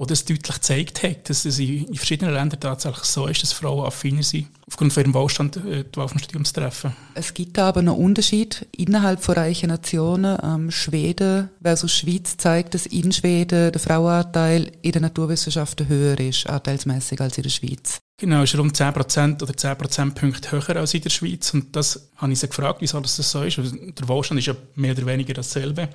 wo 0.00 0.06
das 0.06 0.24
deutlich 0.24 0.54
gezeigt 0.54 1.02
hat, 1.02 1.28
dass 1.28 1.44
es 1.44 1.58
in 1.58 1.94
verschiedenen 1.94 2.32
Ländern 2.32 2.58
tatsächlich 2.58 3.04
so 3.04 3.26
ist, 3.26 3.42
dass 3.42 3.52
Frauen 3.52 3.84
affiner 3.84 4.22
sind, 4.22 4.48
aufgrund 4.66 4.94
von 4.94 5.02
ihrem 5.02 5.12
Wohlstand 5.12 5.56
äh, 5.58 5.84
die 5.84 5.96
Wahl 5.98 6.08
vom 6.08 6.18
Studium 6.18 6.46
zu 6.46 6.54
treffen. 6.54 6.96
Es 7.14 7.34
gibt 7.34 7.58
aber 7.58 7.82
noch 7.82 7.98
Unterschied 7.98 8.66
innerhalb 8.74 9.22
von 9.22 9.34
reichen 9.34 9.68
Nationen. 9.68 10.38
Ähm, 10.42 10.70
Schweden 10.70 11.50
versus 11.62 11.92
Schweiz 11.92 12.38
zeigt, 12.38 12.72
dass 12.72 12.86
in 12.86 13.12
Schweden 13.12 13.72
der 13.72 13.78
Frauenanteil 13.78 14.72
in 14.80 14.92
den 14.92 15.02
Naturwissenschaften 15.02 15.86
höher 15.86 16.18
ist, 16.18 16.46
anteilsmäßig 16.46 17.20
als 17.20 17.36
in 17.36 17.42
der 17.42 17.50
Schweiz. 17.50 17.98
Genau, 18.16 18.42
ist 18.42 18.56
rund 18.56 18.74
10% 18.74 19.42
oder 19.42 19.54
10 19.54 19.76
Prozentpunkte 19.76 20.52
höher 20.52 20.76
als 20.76 20.94
in 20.94 21.02
der 21.02 21.10
Schweiz. 21.10 21.52
Und 21.52 21.76
das 21.76 22.08
habe 22.16 22.32
ich 22.32 22.38
sie 22.38 22.48
gefragt, 22.48 22.78
wieso 22.80 23.00
das 23.00 23.16
so 23.16 23.42
ist. 23.42 23.58
Der 23.58 24.08
Wohlstand 24.08 24.38
ist 24.38 24.46
ja 24.46 24.56
mehr 24.76 24.92
oder 24.92 25.04
weniger 25.04 25.34
dasselbe. 25.34 25.90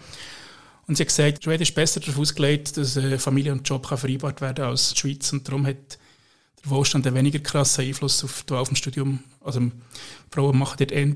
Und 0.88 0.98
sie 0.98 1.04
hat 1.04 1.08
gesagt, 1.08 1.44
Schweden 1.44 1.64
ist 1.64 1.76
besser 1.76 2.00
darauf 2.00 2.20
ausgelegt, 2.20 2.78
dass 2.78 2.96
äh, 2.96 3.18
Familie 3.18 3.52
und 3.52 3.68
Job 3.68 3.88
kann 3.88 3.98
vereinbart 3.98 4.42
werden 4.42 4.66
als 4.66 4.94
die 4.94 5.00
Schweiz. 5.00 5.32
Und 5.34 5.48
darum 5.48 5.66
hat 5.66 5.98
der 6.64 6.72
Wohlstand 6.72 7.08
einen 7.08 7.16
weniger 7.16 7.40
krassen 7.40 7.86
Einfluss 7.86 8.24
auf 8.24 8.44
die 8.44 8.54
Wahl 8.54 8.66
vom 8.66 8.76
Studium. 8.76 9.20
Also 9.44 9.62
Frauen 10.30 10.58
machen 10.58 10.76
dort 10.78 10.92
eher 10.92 11.14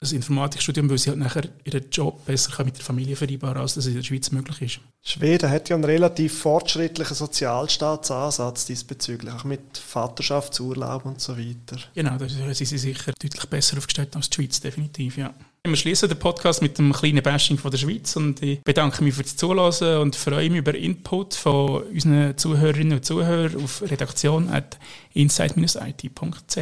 das 0.00 0.12
Informatikstudium, 0.12 0.90
weil 0.90 0.98
sie 0.98 1.10
halt 1.10 1.18
nachher 1.18 1.48
ihren 1.64 1.88
Job 1.90 2.26
besser 2.26 2.64
mit 2.64 2.76
der 2.76 2.84
Familie 2.84 3.16
vereinbaren 3.16 3.54
kann, 3.54 3.62
als 3.62 3.74
das 3.74 3.86
in 3.86 3.94
der 3.94 4.02
Schweiz 4.02 4.30
möglich 4.30 4.60
ist. 4.62 4.80
Schweden 5.02 5.48
hat 5.48 5.68
ja 5.68 5.76
einen 5.76 5.84
relativ 5.84 6.38
fortschrittlichen 6.38 7.16
Sozialstaatsansatz 7.16 8.66
diesbezüglich, 8.66 9.32
auch 9.32 9.44
mit 9.44 9.78
Vaterschaftsurlaub 9.78 11.06
und 11.06 11.20
so 11.20 11.38
weiter. 11.38 11.78
Genau, 11.94 12.16
da 12.18 12.28
sind 12.28 12.54
sie 12.54 12.78
sicher 12.78 13.12
deutlich 13.18 13.46
besser 13.46 13.78
aufgestellt 13.78 14.14
als 14.14 14.28
die 14.28 14.34
Schweiz, 14.34 14.60
definitiv, 14.60 15.16
ja. 15.16 15.32
Wir 15.66 15.76
schließen 15.76 16.10
den 16.10 16.18
Podcast 16.18 16.60
mit 16.60 16.78
einem 16.78 16.92
kleinen 16.92 17.22
Bashing 17.22 17.56
von 17.56 17.70
der 17.70 17.78
Schweiz 17.78 18.14
und 18.16 18.42
ich 18.42 18.62
bedanke 18.62 19.02
mich 19.02 19.14
fürs 19.14 19.34
Zuhören 19.34 20.02
und 20.02 20.14
freue 20.14 20.50
mich 20.50 20.58
über 20.58 20.74
Input 20.74 21.32
von 21.32 21.84
unseren 21.84 22.36
Zuhörerinnen 22.36 22.98
und 22.98 23.04
Zuhörern 23.06 23.64
auf 23.64 23.80
redaktion.insight-it.ch. 23.80 26.56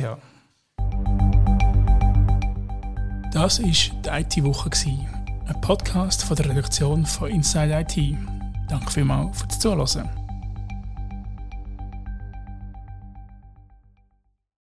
Das 3.32 3.60
war 3.60 3.68
die 3.68 4.08
IT-Woche, 4.08 4.70
ein 5.46 5.60
Podcast 5.60 6.22
von 6.22 6.36
der 6.36 6.50
Redaktion 6.50 7.04
von 7.04 7.28
Inside 7.28 7.80
IT. 7.80 7.96
Danke 8.68 8.92
vielmals 8.92 9.40
fürs 9.40 9.58
Zuhören. 9.58 10.21